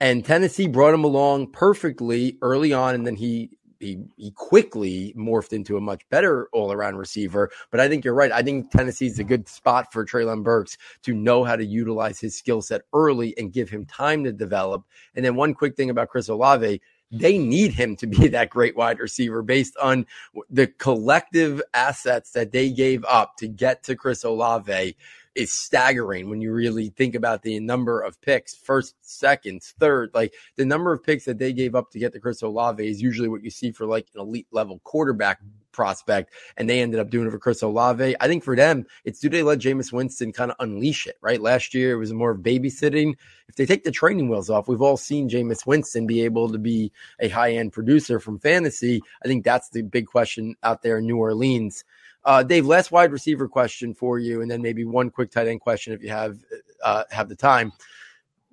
[0.00, 3.50] And Tennessee brought him along perfectly early on, and then he
[3.80, 7.50] he he quickly morphed into a much better all around receiver.
[7.70, 8.32] But I think you're right.
[8.32, 12.36] I think Tennessee's a good spot for Treylon Burks to know how to utilize his
[12.36, 14.84] skill set early and give him time to develop.
[15.14, 16.80] And then one quick thing about Chris Olave.
[17.10, 20.06] They need him to be that great wide receiver based on
[20.50, 24.96] the collective assets that they gave up to get to Chris Olave
[25.34, 30.10] is staggering when you really think about the number of picks, first, second, third.
[30.14, 33.02] Like the number of picks that they gave up to get the Chris Olave is
[33.02, 35.40] usually what you see for like an elite level quarterback
[35.72, 38.16] prospect, and they ended up doing it for Chris Olave.
[38.20, 41.40] I think for them, it's do they let Jameis Winston kind of unleash it, right?
[41.40, 43.14] Last year it was more of babysitting.
[43.48, 46.58] If they take the training wheels off, we've all seen Jameis Winston be able to
[46.58, 49.02] be a high end producer from fantasy.
[49.22, 51.84] I think that's the big question out there in New Orleans.
[52.24, 55.60] Uh, Dave, last wide receiver question for you, and then maybe one quick tight end
[55.60, 56.38] question if you have
[56.82, 57.72] uh, have the time.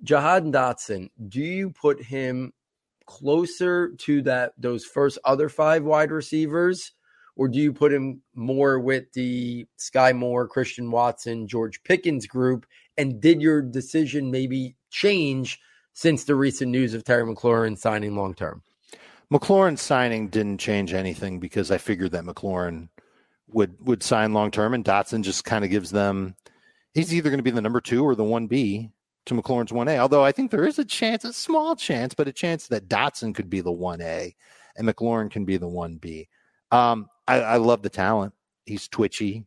[0.02, 2.52] Jahan Dotson, do you put him
[3.06, 6.92] closer to that those first other five wide receivers,
[7.36, 12.66] or do you put him more with the Sky Moore, Christian Watson, George Pickens group?
[12.98, 15.60] And did your decision maybe change
[15.94, 18.62] since the recent news of Terry McLaurin signing long term?
[19.32, 22.88] McLaurin signing didn't change anything because I figured that McLaurin
[23.52, 26.36] would would sign long term, and Dotson just kind of gives them.
[26.94, 28.90] He's either going to be the number two or the one B
[29.26, 29.98] to McLaurin's one A.
[29.98, 33.34] Although I think there is a chance, a small chance, but a chance that Dotson
[33.34, 34.34] could be the one A,
[34.76, 36.28] and McLaurin can be the one B.
[36.70, 38.32] Um, I, I, love the talent.
[38.64, 39.46] He's twitchy.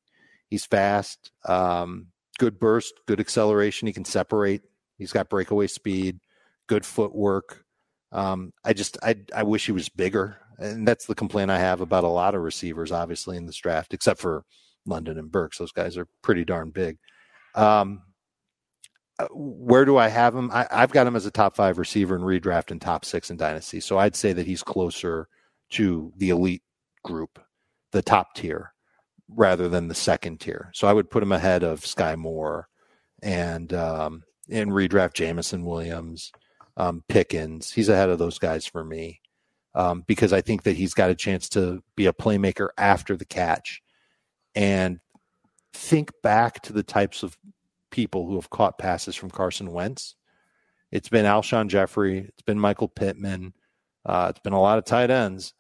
[0.50, 1.32] He's fast.
[1.44, 2.94] Um, good burst.
[3.08, 3.88] Good acceleration.
[3.88, 4.62] He can separate.
[4.98, 6.20] He's got breakaway speed.
[6.68, 7.66] Good footwork.
[8.12, 11.82] Um, I just I I wish he was bigger and that's the complaint I have
[11.82, 14.44] about a lot of receivers, obviously in this draft, except for
[14.86, 15.58] London and Burks.
[15.58, 16.98] Those guys are pretty darn big.
[17.54, 18.04] Um,
[19.18, 20.52] uh, where do I have him?
[20.52, 23.38] I, have got him as a top five receiver in redraft and top six in
[23.38, 23.80] dynasty.
[23.80, 25.28] So I'd say that he's closer
[25.72, 26.64] to the elite
[27.04, 27.40] group,
[27.92, 28.74] the top tier,
[29.30, 30.70] rather than the second tier.
[30.74, 32.68] So I would put him ahead of Sky Moore
[33.24, 36.34] and um, in redraft Jameson Williams,
[36.76, 37.72] um, Pickens.
[37.72, 39.22] He's ahead of those guys for me
[39.76, 43.26] um, because I think that he's got a chance to be a playmaker after the
[43.26, 43.84] catch.
[44.56, 45.00] And
[45.74, 47.38] think back to the types of
[47.92, 50.16] people who have caught passes from Carson Wentz.
[50.92, 53.54] It's been Alshon Jeffery, it's been Michael Pittman,
[54.06, 55.54] uh, it's been a lot of tight ends.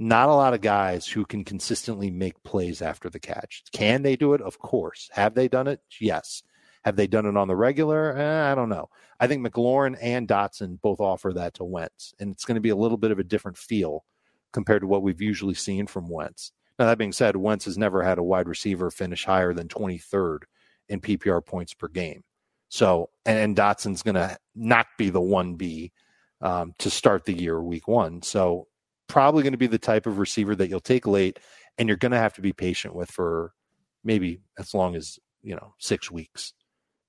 [0.00, 3.64] Not a lot of guys who can consistently make plays after the catch.
[3.72, 4.40] Can they do it?
[4.40, 5.10] Of course.
[5.12, 5.80] Have they done it?
[6.00, 6.44] Yes.
[6.88, 8.16] Have they done it on the regular?
[8.16, 8.88] Eh, I don't know.
[9.20, 12.70] I think McLaurin and Dotson both offer that to Wentz, and it's going to be
[12.70, 14.06] a little bit of a different feel
[14.54, 16.50] compared to what we've usually seen from Wentz.
[16.78, 20.44] Now, that being said, Wentz has never had a wide receiver finish higher than 23rd
[20.88, 22.24] in PPR points per game.
[22.70, 25.92] So, and, and Dotson's going to not be the 1B
[26.40, 28.22] um, to start the year week one.
[28.22, 28.66] So,
[29.08, 31.38] probably going to be the type of receiver that you'll take late
[31.76, 33.52] and you're going to have to be patient with for
[34.02, 36.54] maybe as long as, you know, six weeks.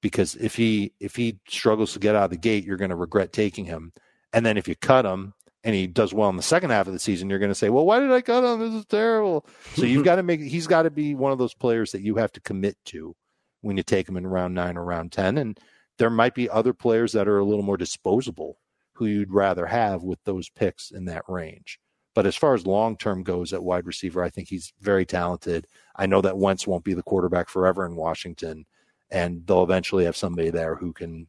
[0.02, 2.96] Because if he if he struggles to get out of the gate, you're going to
[2.96, 3.92] regret taking him.
[4.32, 5.34] And then if you cut him
[5.64, 7.70] and he does well in the second half of the season, you're going to say,
[7.70, 8.60] "Well, why did I cut him?
[8.60, 9.46] This is terrible."
[9.76, 12.16] So you've got to make he's got to be one of those players that you
[12.16, 13.16] have to commit to
[13.62, 15.60] when you take him in round 9 or round 10 and
[15.98, 18.58] there might be other players that are a little more disposable
[18.94, 21.80] who you'd rather have with those picks in that range.
[22.16, 25.68] But as far as long term goes at wide receiver, I think he's very talented.
[25.96, 28.66] I know that Wentz won't be the quarterback forever in Washington,
[29.12, 31.28] and they'll eventually have somebody there who can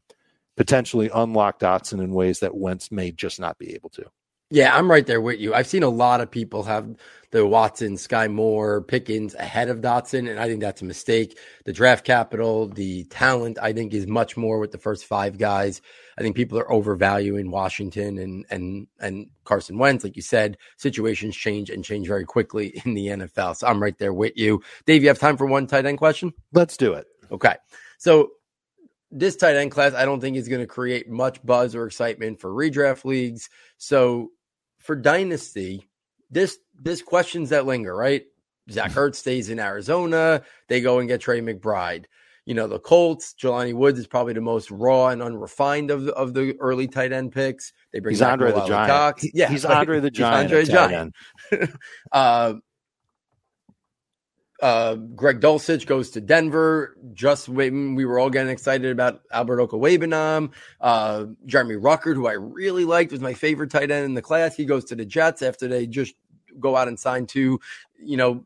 [0.57, 4.05] potentially unlock Dotson in ways that Wentz may just not be able to.
[4.53, 5.55] Yeah, I'm right there with you.
[5.55, 6.97] I've seen a lot of people have
[7.31, 11.39] the Watson, Sky Moore, Pickens ahead of Dotson, and I think that's a mistake.
[11.67, 15.81] The draft capital, the talent, I think is much more with the first five guys.
[16.19, 20.59] I think people are overvaluing Washington and and and Carson Wentz, like you said.
[20.79, 23.57] Situations change and change very quickly in the NFL.
[23.57, 25.03] So I'm right there with you, Dave.
[25.03, 26.33] You have time for one tight end question?
[26.53, 27.07] Let's do it.
[27.31, 27.55] Okay,
[27.99, 28.31] so
[29.11, 32.41] this tight end class, I don't think is going to create much buzz or excitement
[32.41, 33.49] for redraft leagues.
[33.77, 34.31] So
[34.79, 35.89] for dynasty,
[36.31, 38.25] this this questions that linger, right?
[38.71, 40.43] Zach Ertz stays in Arizona.
[40.69, 42.05] They go and get Trey McBride.
[42.47, 46.15] You know, the Colts, Jelani Woods is probably the most raw and unrefined of the,
[46.15, 47.73] of the early tight end picks.
[47.93, 48.91] They bring he's Andre the Giant.
[48.91, 49.25] Cox.
[49.35, 50.51] Yeah, he's Andre the Giant.
[50.51, 51.13] He's Andre
[51.51, 51.75] the Giant.
[52.13, 52.55] uh,
[54.61, 56.97] uh, Greg Dulcich goes to Denver.
[57.13, 57.95] Just waiting.
[57.95, 60.53] We were all getting excited about Albert Okwuegbunam.
[60.81, 64.57] Uh, Jeremy Ruckert, who I really liked, was my favorite tight end in the class.
[64.57, 66.15] He goes to the Jets after they just
[66.59, 67.61] go out and sign two,
[67.99, 68.45] you know,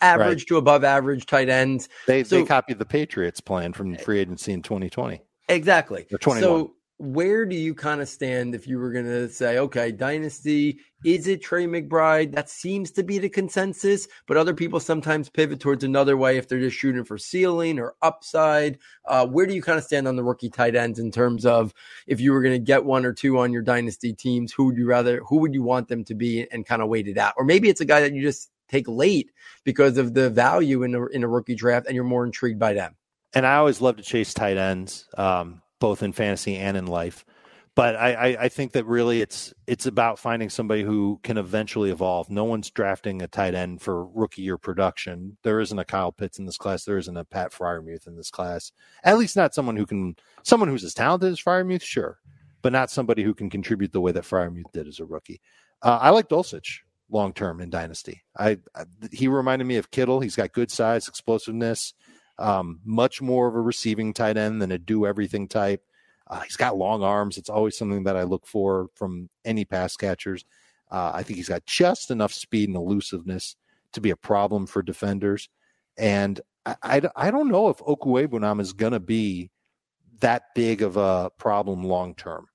[0.00, 0.48] average right.
[0.48, 1.88] to above average tight ends.
[2.06, 5.22] They so, they copied the Patriots plan from free agency in 2020.
[5.48, 6.06] Exactly.
[6.12, 6.42] Or 21.
[6.42, 10.78] So where do you kind of stand if you were going to say, okay, dynasty,
[11.02, 12.34] is it Trey McBride?
[12.34, 16.46] That seems to be the consensus, but other people sometimes pivot towards another way if
[16.46, 18.78] they're just shooting for ceiling or upside.
[19.06, 21.72] Uh, where do you kind of stand on the rookie tight ends in terms of
[22.06, 24.76] if you were going to get one or two on your dynasty teams, who would
[24.76, 27.32] you rather, who would you want them to be and kind of wait it out?
[27.38, 29.30] Or maybe it's a guy that you just take late
[29.64, 32.74] because of the value in a, in a rookie draft and you're more intrigued by
[32.74, 32.94] them.
[33.32, 35.06] And I always love to chase tight ends.
[35.16, 37.24] Um, both in fantasy and in life.
[37.74, 41.90] But I, I, I, think that really it's it's about finding somebody who can eventually
[41.90, 42.28] evolve.
[42.28, 45.36] No one's drafting a tight end for rookie year production.
[45.44, 46.84] There isn't a Kyle Pitts in this class.
[46.84, 48.72] There isn't a Pat Freiermuth in this class.
[49.04, 52.18] At least not someone who can someone who's as talented as Freiermuth, sure,
[52.60, 55.40] but not somebody who can contribute the way that Freiermuth did as a rookie.
[55.80, 58.22] Uh, I like Dulcich long term in Dynasty.
[58.36, 60.20] I, I, he reminded me of Kittle.
[60.20, 61.94] He's got good size, explosiveness
[62.40, 65.82] um, much more of a receiving tight end than a do everything type.
[66.26, 67.38] Uh, he's got long arms.
[67.38, 70.44] It's always something that I look for from any pass catchers.
[70.90, 73.56] Uh, I think he's got just enough speed and elusiveness
[73.92, 75.48] to be a problem for defenders.
[75.98, 79.50] And I, I, I don't know if Okwuegbunam is going to be
[80.20, 82.46] that big of a problem long term.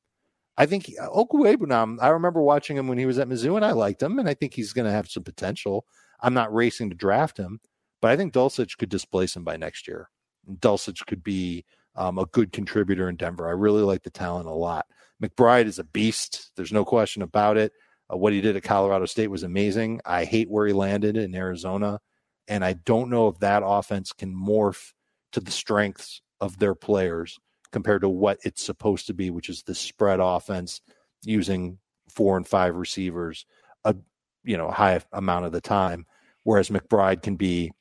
[0.57, 4.01] I think Okwuegbunam, I remember watching him when he was at Mizzou and I liked
[4.01, 5.86] him, and I think he's going to have some potential.
[6.21, 7.59] I'm not racing to draft him,
[8.05, 10.11] but I think Dulcich could displace him by next year.
[10.59, 13.47] Dulcich could be um, a good contributor in Denver.
[13.47, 14.85] I really like the talent a lot.
[15.23, 16.51] McBride is a beast.
[16.55, 17.71] There's no question about it.
[18.13, 20.01] Uh, what he did at Colorado State was amazing.
[20.05, 21.99] I hate where he landed in Arizona.
[22.47, 24.93] And I don't know if that offense can morph
[25.31, 27.39] to the strengths of their players
[27.71, 30.79] compared to what it's supposed to be, which is the spread offense
[31.23, 33.47] using four and five receivers
[33.83, 33.95] a
[34.43, 36.05] you know high amount of the time.
[36.43, 37.71] Whereas McBride can be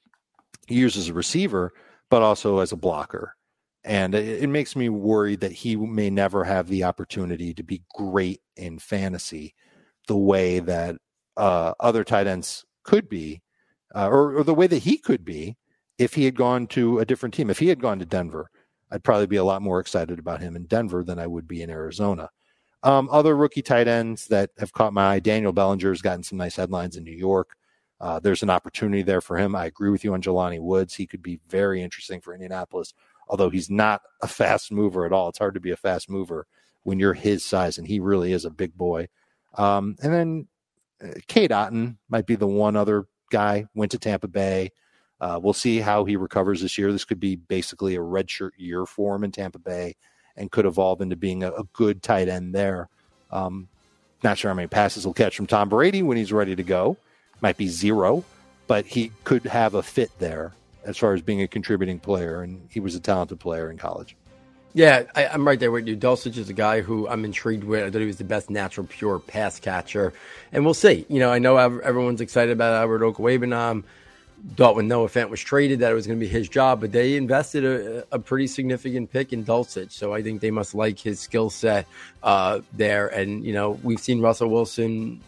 [0.68, 1.72] used as a receiver,
[2.10, 3.36] but also as a blocker.
[3.84, 7.82] And it, it makes me worried that he may never have the opportunity to be
[7.94, 9.54] great in fantasy
[10.06, 10.96] the way that
[11.36, 13.42] uh, other tight ends could be,
[13.94, 15.56] uh, or, or the way that he could be
[15.98, 17.50] if he had gone to a different team.
[17.50, 18.50] If he had gone to Denver,
[18.90, 21.62] I'd probably be a lot more excited about him in Denver than I would be
[21.62, 22.30] in Arizona.
[22.82, 26.38] Um, other rookie tight ends that have caught my eye, Daniel Bellinger has gotten some
[26.38, 27.56] nice headlines in New York.
[28.00, 29.54] Uh, there's an opportunity there for him.
[29.54, 30.94] I agree with you on Jelani Woods.
[30.94, 32.92] He could be very interesting for Indianapolis,
[33.28, 35.28] although he's not a fast mover at all.
[35.28, 36.46] It's hard to be a fast mover
[36.82, 39.08] when you're his size, and he really is a big boy.
[39.56, 40.48] Um, and then
[41.02, 43.66] uh, Cade Otton might be the one other guy.
[43.74, 44.72] Went to Tampa Bay.
[45.20, 46.92] Uh, we'll see how he recovers this year.
[46.92, 49.94] This could be basically a redshirt year for him in Tampa Bay,
[50.36, 52.88] and could evolve into being a, a good tight end there.
[53.30, 53.68] Um,
[54.22, 56.96] Not sure how many passes he'll catch from Tom Brady when he's ready to go.
[57.40, 58.24] Might be zero,
[58.66, 60.52] but he could have a fit there
[60.84, 64.16] as far as being a contributing player, and he was a talented player in college.
[64.74, 65.96] Yeah, I, am right there with you.
[65.96, 67.84] Dulcich is a guy who I'm intrigued with.
[67.84, 70.12] I thought he was the best natural, pure pass catcher,
[70.52, 71.06] and we'll see.
[71.08, 73.84] You know, I know everyone's excited about Albert Okwuegbunam.
[74.56, 76.90] Thought when Noah Fant was traded that it was going to be his job, but
[76.90, 80.98] they invested a, a pretty significant pick in Dulcich, so I think they must like
[80.98, 81.86] his skill set
[82.22, 83.06] uh, there.
[83.06, 85.20] And you know, we've seen Russell Wilson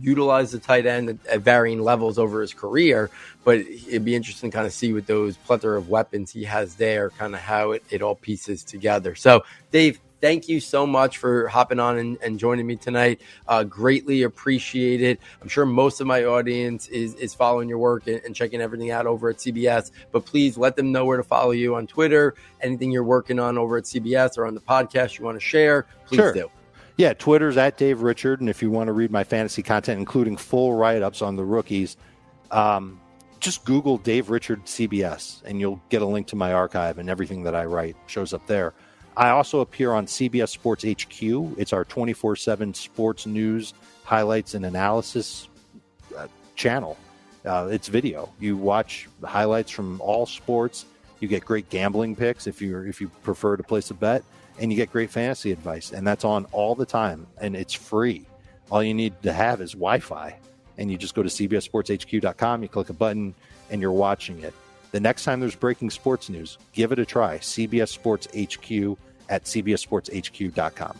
[0.00, 3.10] utilize the tight end at, at, varying levels over his career,
[3.44, 6.74] but it'd be interesting to kind of see with those plethora of weapons he has
[6.76, 9.14] there, kind of how it, it all pieces together.
[9.14, 13.20] So, Dave, thank you so much for hopping on and, and joining me tonight.
[13.46, 15.20] Uh, greatly appreciate it.
[15.42, 18.90] I'm sure most of my audience is, is following your work and, and, checking everything
[18.90, 22.34] out over at CBS, but please let them know where to follow you on Twitter,
[22.62, 25.86] anything you're working on over at CBS or on the podcast you want to share,
[26.06, 26.32] please sure.
[26.32, 26.50] do.
[26.96, 30.36] Yeah, Twitter's at Dave Richard, and if you want to read my fantasy content, including
[30.36, 31.96] full write-ups on the rookies,
[32.52, 33.00] um,
[33.40, 37.42] just Google Dave Richard CBS, and you'll get a link to my archive, and everything
[37.44, 38.74] that I write shows up there.
[39.16, 41.58] I also appear on CBS Sports HQ.
[41.58, 43.74] It's our 24/7 sports news,
[44.04, 45.48] highlights, and analysis
[46.16, 46.96] uh, channel.
[47.44, 48.32] Uh, it's video.
[48.40, 50.86] You watch highlights from all sports.
[51.20, 54.24] You get great gambling picks if you if you prefer to place a bet
[54.58, 55.92] and you get great fantasy advice.
[55.92, 58.26] And that's on all the time, and it's free.
[58.70, 60.36] All you need to have is Wi Fi,
[60.78, 63.34] and you just go to CBSSportsHQ.com, you click a button,
[63.70, 64.54] and you're watching it.
[64.92, 67.38] The next time there's breaking sports news, give it a try.
[67.38, 68.96] CBS Sports HQ
[69.28, 70.98] at CBSSportsHQ.com.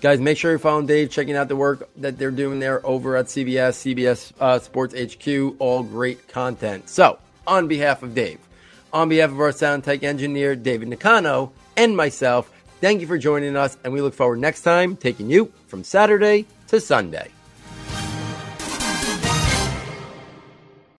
[0.00, 3.16] Guys, make sure you're following Dave, checking out the work that they're doing there over
[3.16, 5.56] at CBS, CBS uh, Sports HQ.
[5.58, 6.88] All great content.
[6.88, 8.38] So, on behalf of Dave,
[8.92, 12.50] on behalf of our sound tech engineer, David Nicano, and myself,
[12.80, 16.46] Thank you for joining us, and we look forward next time taking you from Saturday
[16.68, 17.30] to Sunday.